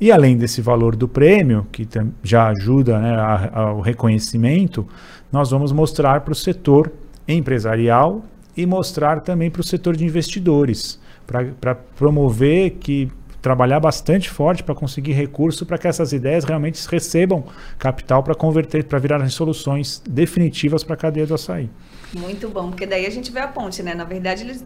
E 0.00 0.10
além 0.10 0.36
desse 0.36 0.60
valor 0.60 0.96
do 0.96 1.06
prêmio, 1.06 1.68
que 1.70 1.86
já 2.24 2.48
ajuda 2.48 2.98
né, 2.98 3.16
ao 3.52 3.80
reconhecimento, 3.80 4.84
nós 5.30 5.52
vamos 5.52 5.70
mostrar 5.70 6.22
para 6.22 6.32
o 6.32 6.34
setor 6.34 6.90
empresarial 7.28 8.24
e 8.56 8.66
mostrar 8.66 9.20
também 9.20 9.52
para 9.52 9.60
o 9.60 9.64
setor 9.64 9.96
de 9.96 10.04
investidores 10.04 10.98
para 11.26 11.74
promover 11.74 12.72
que 12.72 13.10
trabalhar 13.40 13.80
bastante 13.80 14.30
forte 14.30 14.62
para 14.62 14.74
conseguir 14.74 15.12
recurso 15.12 15.66
para 15.66 15.76
que 15.76 15.88
essas 15.88 16.12
ideias 16.12 16.44
realmente 16.44 16.80
recebam 16.88 17.44
capital 17.76 18.22
para 18.22 18.36
converter, 18.36 18.84
para 18.84 19.00
virar 19.00 19.28
soluções 19.30 20.00
definitivas 20.08 20.84
para 20.84 20.94
a 20.94 20.96
cadeia 20.96 21.26
do 21.26 21.34
açaí. 21.34 21.68
Muito 22.14 22.48
bom, 22.48 22.68
porque 22.68 22.86
daí 22.86 23.04
a 23.04 23.10
gente 23.10 23.32
vê 23.32 23.40
a 23.40 23.48
ponte, 23.48 23.82
né? 23.82 23.94
Na 23.94 24.04
verdade, 24.04 24.42
eles 24.42 24.64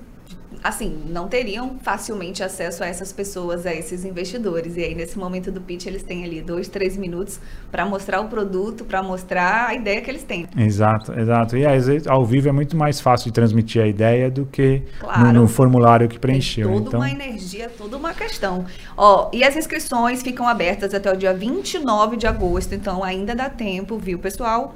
assim, 0.69 1.05
não 1.09 1.29
teriam 1.29 1.77
facilmente 1.81 2.43
acesso 2.43 2.83
a 2.83 2.87
essas 2.87 3.13
pessoas, 3.13 3.67
a 3.67 3.75
esses 3.75 4.05
investidores. 4.05 4.77
E 4.77 4.81
aí, 4.83 4.95
nesse 4.95 5.19
momento 5.19 5.51
do 5.51 5.61
pitch, 5.61 5.87
eles 5.87 6.03
têm 6.03 6.25
ali 6.25 6.41
dois, 6.41 6.69
três 6.69 6.97
minutos 6.97 7.41
para 7.71 7.87
mostrar 7.87 8.21
o 8.21 8.29
produto, 8.29 8.85
para 8.85 9.03
mostrar 9.03 9.69
a 9.69 9.75
ideia 9.75 10.01
que 10.01 10.11
eles 10.11 10.23
têm. 10.23 10.47
Exato, 10.57 11.13
exato. 11.13 11.57
E 11.57 11.65
às 11.65 11.87
vezes, 11.87 12.07
ao 12.07 12.25
vivo 12.25 12.49
é 12.49 12.53
muito 12.53 12.77
mais 12.77 13.01
fácil 13.01 13.27
de 13.27 13.33
transmitir 13.33 13.83
a 13.83 13.87
ideia 13.87 14.31
do 14.31 14.47
que 14.47 14.83
claro, 14.99 15.33
no, 15.33 15.33
no, 15.43 15.49
formulário 15.49 16.09
que 16.09 16.19
preencheu. 16.19 16.69
Tem 16.69 16.77
toda 16.77 16.89
então... 16.89 17.01
uma 17.01 17.11
energia, 17.11 17.71
toda 17.77 17.97
uma 17.97 18.13
questão. 18.13 18.67
Ó, 18.97 19.31
e 19.33 19.45
as 19.45 19.57
inscrições 19.57 20.23
ficam 20.23 20.49
abertas 20.49 20.93
até 20.95 21.13
o 21.13 21.17
dia 21.17 21.33
29 21.33 22.17
de 22.17 22.27
agosto, 22.27 22.75
então 22.75 23.05
ainda 23.05 23.35
dá 23.35 23.49
tempo, 23.49 23.99
viu, 23.99 24.19
pessoal? 24.19 24.75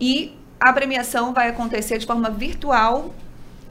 E 0.00 0.34
a 0.58 0.72
premiação 0.72 1.32
vai 1.32 1.48
acontecer 1.48 1.98
de 1.98 2.06
forma 2.06 2.30
virtual 2.30 3.14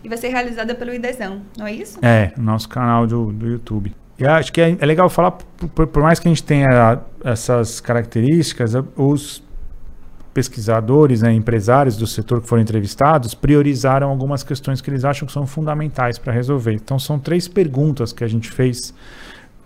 e 0.03 0.09
vai 0.09 0.17
ser 0.17 0.29
realizada 0.29 0.73
pelo 0.75 0.93
IDESão, 0.93 1.41
não 1.57 1.67
é 1.67 1.73
isso? 1.73 1.99
É, 2.01 2.31
nosso 2.37 2.69
canal 2.69 3.05
do, 3.05 3.31
do 3.31 3.47
YouTube. 3.47 3.93
E 4.17 4.25
acho 4.25 4.51
que 4.51 4.59
é, 4.59 4.77
é 4.79 4.85
legal 4.85 5.09
falar, 5.09 5.31
por, 5.31 5.87
por, 5.87 6.03
mais 6.03 6.19
que 6.19 6.27
a 6.27 6.31
gente 6.31 6.43
tenha 6.43 6.99
essas 7.23 7.79
características, 7.79 8.73
os 8.97 9.41
pesquisadores, 10.33 11.21
né, 11.21 11.33
empresários 11.33 11.97
do 11.97 12.05
setor 12.05 12.41
que 12.41 12.47
foram 12.47 12.61
entrevistados, 12.61 13.33
priorizaram 13.33 14.09
algumas 14.09 14.43
questões 14.43 14.81
que 14.81 14.89
eles 14.89 15.05
acham 15.05 15.25
que 15.25 15.31
são 15.31 15.47
fundamentais 15.47 16.17
para 16.17 16.33
resolver. 16.33 16.73
Então, 16.73 16.99
são 16.99 17.17
três 17.17 17.47
perguntas 17.47 18.11
que 18.11 18.23
a 18.23 18.27
gente 18.27 18.51
fez 18.51 18.93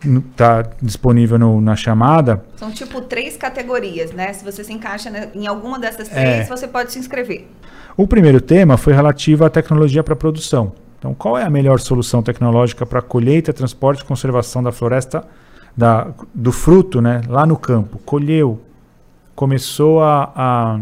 está 0.05 0.63
disponível 0.81 1.37
no, 1.39 1.61
na 1.61 1.75
chamada. 1.75 2.43
São 2.55 2.71
tipo 2.71 3.01
três 3.01 3.37
categorias, 3.37 4.11
né? 4.11 4.33
Se 4.33 4.43
você 4.43 4.63
se 4.63 4.73
encaixa 4.73 5.09
em 5.33 5.47
alguma 5.47 5.79
dessas 5.79 6.07
três, 6.09 6.41
é. 6.41 6.45
você 6.45 6.67
pode 6.67 6.91
se 6.91 6.99
inscrever. 6.99 7.47
O 7.95 8.07
primeiro 8.07 8.41
tema 8.41 8.77
foi 8.77 8.93
relativo 8.93 9.45
à 9.45 9.49
tecnologia 9.49 10.03
para 10.03 10.15
produção. 10.15 10.73
Então, 10.97 11.13
qual 11.13 11.37
é 11.37 11.43
a 11.43 11.49
melhor 11.49 11.79
solução 11.79 12.23
tecnológica 12.23 12.85
para 12.85 13.01
colheita, 13.01 13.51
transporte 13.51 14.01
e 14.01 14.05
conservação 14.05 14.63
da 14.63 14.71
floresta, 14.71 15.25
da, 15.75 16.07
do 16.33 16.51
fruto, 16.51 17.01
né, 17.01 17.21
lá 17.27 17.45
no 17.45 17.57
campo? 17.57 17.99
Colheu, 18.05 18.61
começou 19.35 20.01
a, 20.01 20.31
a, 20.35 20.79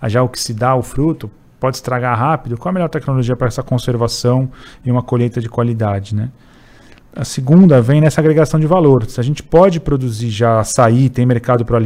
a 0.00 0.08
já 0.08 0.22
oxidar 0.22 0.76
o 0.76 0.82
fruto, 0.82 1.30
pode 1.60 1.76
estragar 1.76 2.18
rápido. 2.18 2.58
Qual 2.58 2.70
a 2.70 2.72
melhor 2.72 2.88
tecnologia 2.88 3.36
para 3.36 3.46
essa 3.46 3.62
conservação 3.62 4.50
e 4.84 4.90
uma 4.90 5.02
colheita 5.02 5.40
de 5.40 5.48
qualidade, 5.48 6.14
né? 6.14 6.30
A 7.16 7.24
segunda 7.24 7.80
vem 7.80 7.98
nessa 7.98 8.20
agregação 8.20 8.60
de 8.60 8.66
valor. 8.66 9.06
Se 9.06 9.18
a 9.18 9.22
gente 9.22 9.42
pode 9.42 9.80
produzir 9.80 10.28
já 10.28 10.60
açaí, 10.60 11.08
tem 11.08 11.24
mercado 11.24 11.64
para 11.64 11.78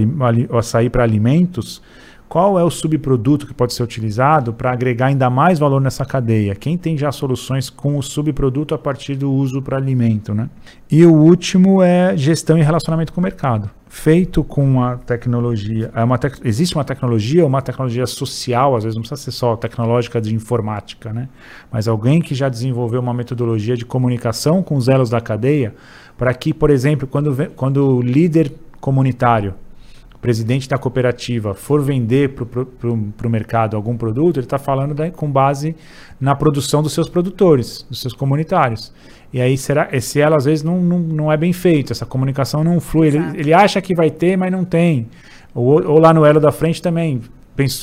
açaí 0.59 0.91
para 0.91 1.05
alimentos, 1.05 1.81
qual 2.29 2.59
é 2.59 2.65
o 2.65 2.71
subproduto 2.71 3.47
que 3.47 3.55
pode 3.55 3.73
ser 3.73 3.85
utilizado 3.85 4.53
para 4.53 4.73
agregar 4.73 5.07
ainda 5.07 5.31
mais 5.31 5.61
valor 5.61 5.81
nessa 5.81 6.05
cadeia? 6.05 6.57
Quem 6.57 6.77
tem 6.77 6.99
já 6.99 7.13
soluções 7.13 7.71
com 7.71 7.97
o 7.97 8.03
subproduto 8.03 8.75
a 8.75 8.79
partir 8.79 9.15
do 9.15 9.33
uso 9.33 9.63
para 9.63 9.77
alimento, 9.77 10.35
né? 10.35 10.51
E 10.91 11.07
o 11.07 11.13
último 11.13 11.81
é 11.81 12.17
gestão 12.17 12.59
e 12.59 12.63
relacionamento 12.63 13.13
com 13.13 13.21
o 13.21 13.23
mercado. 13.23 13.71
Feito 13.93 14.45
com 14.45 14.85
a 14.85 14.97
tecnologia, 14.97 15.91
é 15.93 16.05
uma 16.05 16.17
te 16.17 16.31
existe 16.45 16.77
uma 16.77 16.85
tecnologia, 16.85 17.45
uma 17.45 17.61
tecnologia 17.61 18.07
social, 18.07 18.77
às 18.77 18.85
vezes 18.85 18.95
não 18.95 19.03
precisa 19.03 19.21
ser 19.21 19.33
só 19.33 19.57
tecnológica 19.57 20.21
de 20.21 20.33
informática, 20.33 21.13
né? 21.13 21.29
Mas 21.73 21.89
alguém 21.89 22.23
que 22.23 22.33
já 22.33 22.49
desenvolveu 22.49 23.01
uma 23.01 23.13
metodologia 23.13 23.77
de 23.77 23.85
comunicação 23.85 24.63
com 24.63 24.77
os 24.77 24.87
elos 24.87 25.11
da 25.11 25.21
cadeia, 25.21 25.75
para 26.17 26.33
que, 26.33 26.55
por 26.55 26.71
exemplo, 26.71 27.09
quando, 27.09 27.51
quando 27.57 27.97
o 27.97 28.01
líder 28.01 28.53
comunitário 28.81 29.55
presidente 30.21 30.69
da 30.69 30.77
cooperativa 30.77 31.55
for 31.55 31.83
vender 31.83 32.29
para 32.31 33.27
o 33.27 33.31
mercado 33.31 33.77
algum 33.77 33.97
produto, 33.97 34.37
ele 34.37 34.47
está 34.47 34.59
falando 34.59 34.95
da, 34.95 35.11
com 35.11 35.31
base 35.31 35.75
na 36.21 36.35
produção 36.35 36.83
dos 36.83 36.93
seus 36.93 37.09
produtores, 37.09 37.87
dos 37.89 38.01
seus 38.01 38.13
comunitários. 38.13 38.93
E 39.33 39.41
aí, 39.41 39.57
será, 39.57 39.89
esse 39.93 40.21
elo 40.21 40.35
às 40.35 40.45
vezes 40.45 40.65
não, 40.65 40.81
não, 40.81 40.99
não 40.99 41.33
é 41.33 41.37
bem 41.37 41.53
feito, 41.53 41.93
essa 41.93 42.05
comunicação 42.05 42.65
não 42.65 42.81
flui. 42.81 43.09
Ele, 43.09 43.19
ele, 43.35 43.55
acha 43.55 43.81
que 43.81 43.95
vai 43.95 44.11
ter, 44.11 44.37
mas 44.37 44.51
não 44.51 44.65
tem. 44.65 45.09
Ou, 45.55 45.85
ou 45.87 45.99
lá 45.99 46.13
no 46.13 46.25
elo 46.25 46.41
da 46.41 46.51
frente 46.51 46.83
também. 46.83 47.21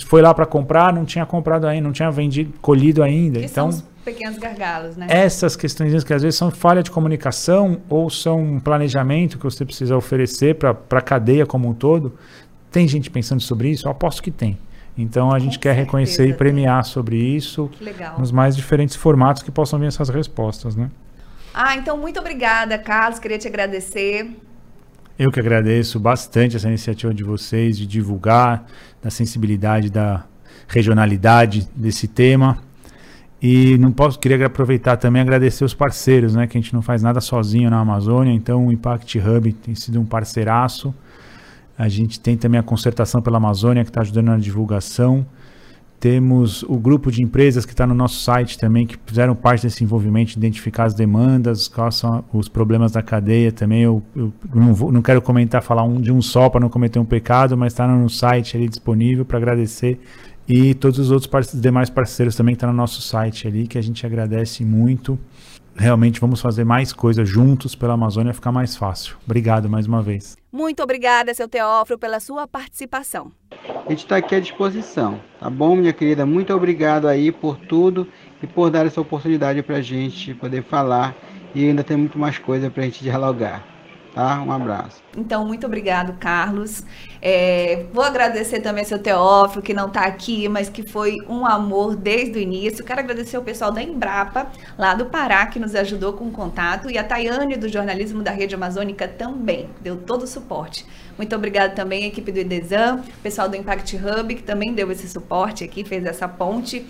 Foi 0.07 0.21
lá 0.21 0.33
para 0.33 0.45
comprar, 0.45 0.91
não 0.91 1.05
tinha 1.05 1.25
comprado 1.25 1.67
ainda, 1.67 1.83
não 1.83 1.93
tinha 1.93 2.09
vendido, 2.09 2.51
colhido 2.61 3.03
ainda. 3.03 3.39
Que 3.39 3.45
então, 3.45 3.69
pequenos 4.03 4.37
gargalos, 4.37 4.95
né? 4.95 5.05
Essas 5.09 5.55
questões 5.55 6.03
que 6.03 6.13
às 6.13 6.23
vezes 6.23 6.37
são 6.37 6.49
falha 6.49 6.81
de 6.81 6.89
comunicação 6.89 7.77
ou 7.89 8.09
são 8.09 8.41
um 8.41 8.59
planejamento 8.59 9.37
que 9.37 9.43
você 9.43 9.65
precisa 9.65 9.95
oferecer 9.95 10.55
para 10.55 10.75
a 10.91 11.01
cadeia 11.01 11.45
como 11.45 11.69
um 11.69 11.73
todo. 11.73 12.13
Tem 12.71 12.87
gente 12.87 13.09
pensando 13.09 13.41
sobre 13.41 13.69
isso? 13.69 13.87
Eu 13.87 13.91
aposto 13.91 14.23
que 14.23 14.31
tem. 14.31 14.57
Então 14.97 15.29
a 15.29 15.33
Com 15.33 15.39
gente 15.39 15.59
quer 15.59 15.75
reconhecer 15.75 16.27
e 16.27 16.33
premiar 16.33 16.83
tem. 16.83 16.91
sobre 16.91 17.17
isso 17.17 17.69
nos 18.17 18.31
mais 18.31 18.55
diferentes 18.55 18.95
formatos 18.95 19.43
que 19.43 19.51
possam 19.51 19.77
vir 19.77 19.87
essas 19.87 20.09
respostas, 20.09 20.75
né? 20.75 20.89
Ah, 21.59 21.75
então 21.75 21.97
muito 21.97 22.19
obrigada, 22.19 22.77
Carlos. 22.77 23.17
Queria 23.17 23.39
te 23.39 23.47
agradecer. 23.47 24.29
Eu 25.17 25.31
que 25.31 25.39
agradeço 25.39 25.99
bastante 25.99 26.55
essa 26.55 26.67
iniciativa 26.67 27.11
de 27.11 27.23
vocês 27.23 27.75
de 27.75 27.87
divulgar, 27.87 28.67
da 29.01 29.09
sensibilidade 29.09 29.89
da 29.89 30.23
regionalidade 30.67 31.67
desse 31.75 32.07
tema. 32.07 32.59
E 33.41 33.75
não 33.79 33.91
posso 33.91 34.19
queria 34.19 34.45
aproveitar 34.45 34.97
também 34.97 35.19
agradecer 35.19 35.65
os 35.65 35.73
parceiros, 35.73 36.35
né, 36.35 36.45
que 36.45 36.55
a 36.55 36.61
gente 36.61 36.75
não 36.75 36.83
faz 36.83 37.01
nada 37.01 37.19
sozinho 37.19 37.71
na 37.71 37.79
Amazônia, 37.79 38.31
então 38.31 38.67
o 38.67 38.71
Impact 38.71 39.17
Hub 39.17 39.51
tem 39.53 39.73
sido 39.73 39.99
um 39.99 40.05
parceiraço. 40.05 40.93
A 41.75 41.89
gente 41.89 42.19
tem 42.19 42.37
também 42.37 42.59
a 42.59 42.63
concertação 42.63 43.19
pela 43.19 43.37
Amazônia 43.37 43.83
que 43.83 43.89
está 43.89 44.01
ajudando 44.01 44.27
na 44.27 44.37
divulgação. 44.37 45.25
Temos 45.99 46.61
o 46.63 46.77
grupo 46.77 47.11
de 47.11 47.23
empresas 47.23 47.65
que 47.65 47.71
está 47.71 47.87
no 47.87 47.95
nosso 47.95 48.21
site 48.21 48.57
também, 48.57 48.85
que 48.85 48.95
fizeram 49.03 49.35
parte 49.35 49.63
desse 49.63 49.83
envolvimento, 49.83 50.37
identificar 50.37 50.83
as 50.83 50.93
demandas, 50.93 51.67
quais 51.67 51.95
são 51.95 52.23
os 52.31 52.47
problemas 52.47 52.91
da 52.91 53.01
cadeia 53.01 53.51
também. 53.51 53.81
Eu, 53.81 54.03
eu 54.15 54.31
não, 54.53 54.73
vou, 54.75 54.91
não, 54.91 55.01
quero 55.01 55.21
comentar, 55.23 55.63
falar 55.63 55.83
um 55.83 55.99
de 55.99 56.11
um 56.11 56.21
só 56.21 56.49
para 56.49 56.59
não 56.59 56.69
cometer 56.69 56.99
um 56.99 57.05
pecado, 57.05 57.57
mas 57.57 57.73
está 57.73 57.87
no 57.87 58.09
site 58.09 58.55
ali 58.55 58.69
disponível 58.69 59.25
para 59.25 59.37
agradecer. 59.37 59.99
E 60.47 60.75
todos 60.75 60.99
os 60.99 61.09
outros 61.09 61.27
parce 61.27 61.57
demais 61.57 61.89
parceiros 61.89 62.35
também 62.35 62.53
que 62.53 62.57
estão 62.57 62.69
tá 62.69 62.73
no 62.73 62.77
nosso 62.77 63.01
site 63.01 63.47
ali, 63.47 63.67
que 63.67 63.77
a 63.77 63.81
gente 63.81 64.05
agradece 64.05 64.63
muito. 64.63 65.19
Realmente 65.79 66.19
vamos 66.19 66.41
fazer 66.41 66.63
mais 66.63 66.91
coisas 66.91 67.29
juntos 67.29 67.75
pela 67.75 67.93
Amazônia 67.93 68.33
ficar 68.33 68.51
mais 68.51 68.75
fácil. 68.75 69.15
Obrigado 69.23 69.69
mais 69.69 69.85
uma 69.85 70.01
vez. 70.01 70.35
Muito 70.51 70.81
obrigada, 70.81 71.31
seu 71.35 71.47
Teófilo, 71.47 71.99
pela 71.99 72.19
sua 72.19 72.47
participação. 72.47 73.31
A 73.85 73.89
gente 73.89 73.99
está 73.99 74.17
aqui 74.17 74.33
à 74.33 74.39
disposição, 74.39 75.21
tá 75.39 75.49
bom, 75.49 75.75
minha 75.75 75.93
querida? 75.93 76.25
Muito 76.25 76.51
obrigado 76.51 77.07
aí 77.07 77.31
por 77.31 77.57
tudo 77.57 78.07
e 78.41 78.47
por 78.47 78.71
dar 78.71 78.87
essa 78.87 78.99
oportunidade 78.99 79.61
para 79.61 79.77
a 79.77 79.81
gente 79.81 80.33
poder 80.33 80.63
falar 80.63 81.15
e 81.53 81.63
ainda 81.63 81.83
tem 81.83 81.95
muito 81.95 82.17
mais 82.17 82.39
coisa 82.39 82.71
para 82.71 82.81
a 82.81 82.85
gente 82.85 83.03
dialogar. 83.03 83.76
Tá? 84.17 84.41
Um 84.41 84.51
abraço. 84.51 84.97
Então, 85.15 85.45
muito 85.45 85.67
obrigado, 85.67 86.17
Carlos. 86.19 86.83
É, 87.21 87.85
vou 87.93 88.03
agradecer 88.03 88.61
também 88.61 88.81
ao 88.81 88.87
seu 88.87 88.97
Teófilo, 88.97 89.61
que 89.61 89.75
não 89.75 89.89
está 89.89 90.05
aqui, 90.05 90.49
mas 90.49 90.69
que 90.69 90.81
foi 90.81 91.17
um 91.29 91.45
amor 91.45 91.95
desde 91.95 92.39
o 92.39 92.41
início. 92.41 92.83
Quero 92.83 92.99
agradecer 92.99 93.37
o 93.37 93.43
pessoal 93.43 93.71
da 93.71 93.79
Embrapa, 93.79 94.47
lá 94.75 94.95
do 94.95 95.05
Pará, 95.05 95.45
que 95.45 95.59
nos 95.59 95.75
ajudou 95.75 96.13
com 96.13 96.25
o 96.25 96.31
contato, 96.31 96.89
e 96.89 96.97
a 96.97 97.03
Tayane, 97.03 97.57
do 97.57 97.69
jornalismo 97.69 98.23
da 98.23 98.31
Rede 98.31 98.55
Amazônica, 98.55 99.07
também 99.07 99.69
deu 99.81 99.97
todo 99.97 100.23
o 100.23 100.27
suporte. 100.27 100.83
Muito 101.15 101.35
obrigado 101.35 101.75
também 101.75 102.05
à 102.05 102.07
equipe 102.07 102.31
do 102.31 102.39
IDESAM, 102.39 103.03
pessoal 103.21 103.47
do 103.47 103.55
Impact 103.55 103.97
Hub, 103.97 104.33
que 104.33 104.41
também 104.41 104.73
deu 104.73 104.91
esse 104.91 105.07
suporte 105.07 105.63
aqui, 105.63 105.83
fez 105.83 106.03
essa 106.05 106.27
ponte. 106.27 106.83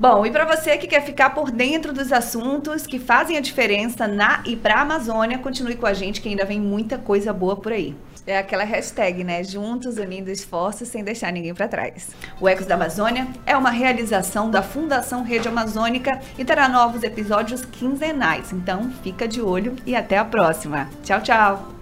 Bom, 0.00 0.24
e 0.24 0.30
para 0.30 0.44
você 0.44 0.78
que 0.78 0.86
quer 0.86 1.02
ficar 1.02 1.30
por 1.30 1.50
dentro 1.50 1.92
dos 1.92 2.12
assuntos 2.12 2.86
que 2.86 3.00
fazem 3.00 3.36
a 3.36 3.40
diferença 3.40 4.06
na 4.06 4.42
e 4.46 4.54
para 4.54 4.76
a 4.76 4.80
Amazônia, 4.82 5.38
continue 5.38 5.74
com 5.74 5.86
a 5.86 5.92
gente 5.92 6.20
que 6.20 6.28
ainda 6.28 6.44
vem 6.44 6.60
muita 6.60 6.98
coisa 6.98 7.32
boa 7.32 7.56
por 7.56 7.72
aí. 7.72 7.96
É 8.24 8.38
aquela 8.38 8.62
hashtag, 8.62 9.24
né? 9.24 9.42
Juntos, 9.42 9.96
unindo 9.96 10.30
esforços, 10.30 10.86
sem 10.86 11.02
deixar 11.02 11.32
ninguém 11.32 11.52
para 11.52 11.66
trás. 11.66 12.10
O 12.40 12.48
Ecos 12.48 12.66
da 12.66 12.76
Amazônia 12.76 13.26
é 13.44 13.56
uma 13.56 13.70
realização 13.70 14.50
da 14.50 14.62
Fundação 14.62 15.24
Rede 15.24 15.48
Amazônica 15.48 16.20
e 16.38 16.44
terá 16.44 16.68
novos 16.68 17.02
episódios 17.02 17.64
quinzenais. 17.64 18.52
Então, 18.52 18.92
fica 19.02 19.26
de 19.26 19.40
olho 19.40 19.74
e 19.84 19.96
até 19.96 20.18
a 20.18 20.24
próxima. 20.24 20.88
Tchau, 21.02 21.20
tchau! 21.22 21.77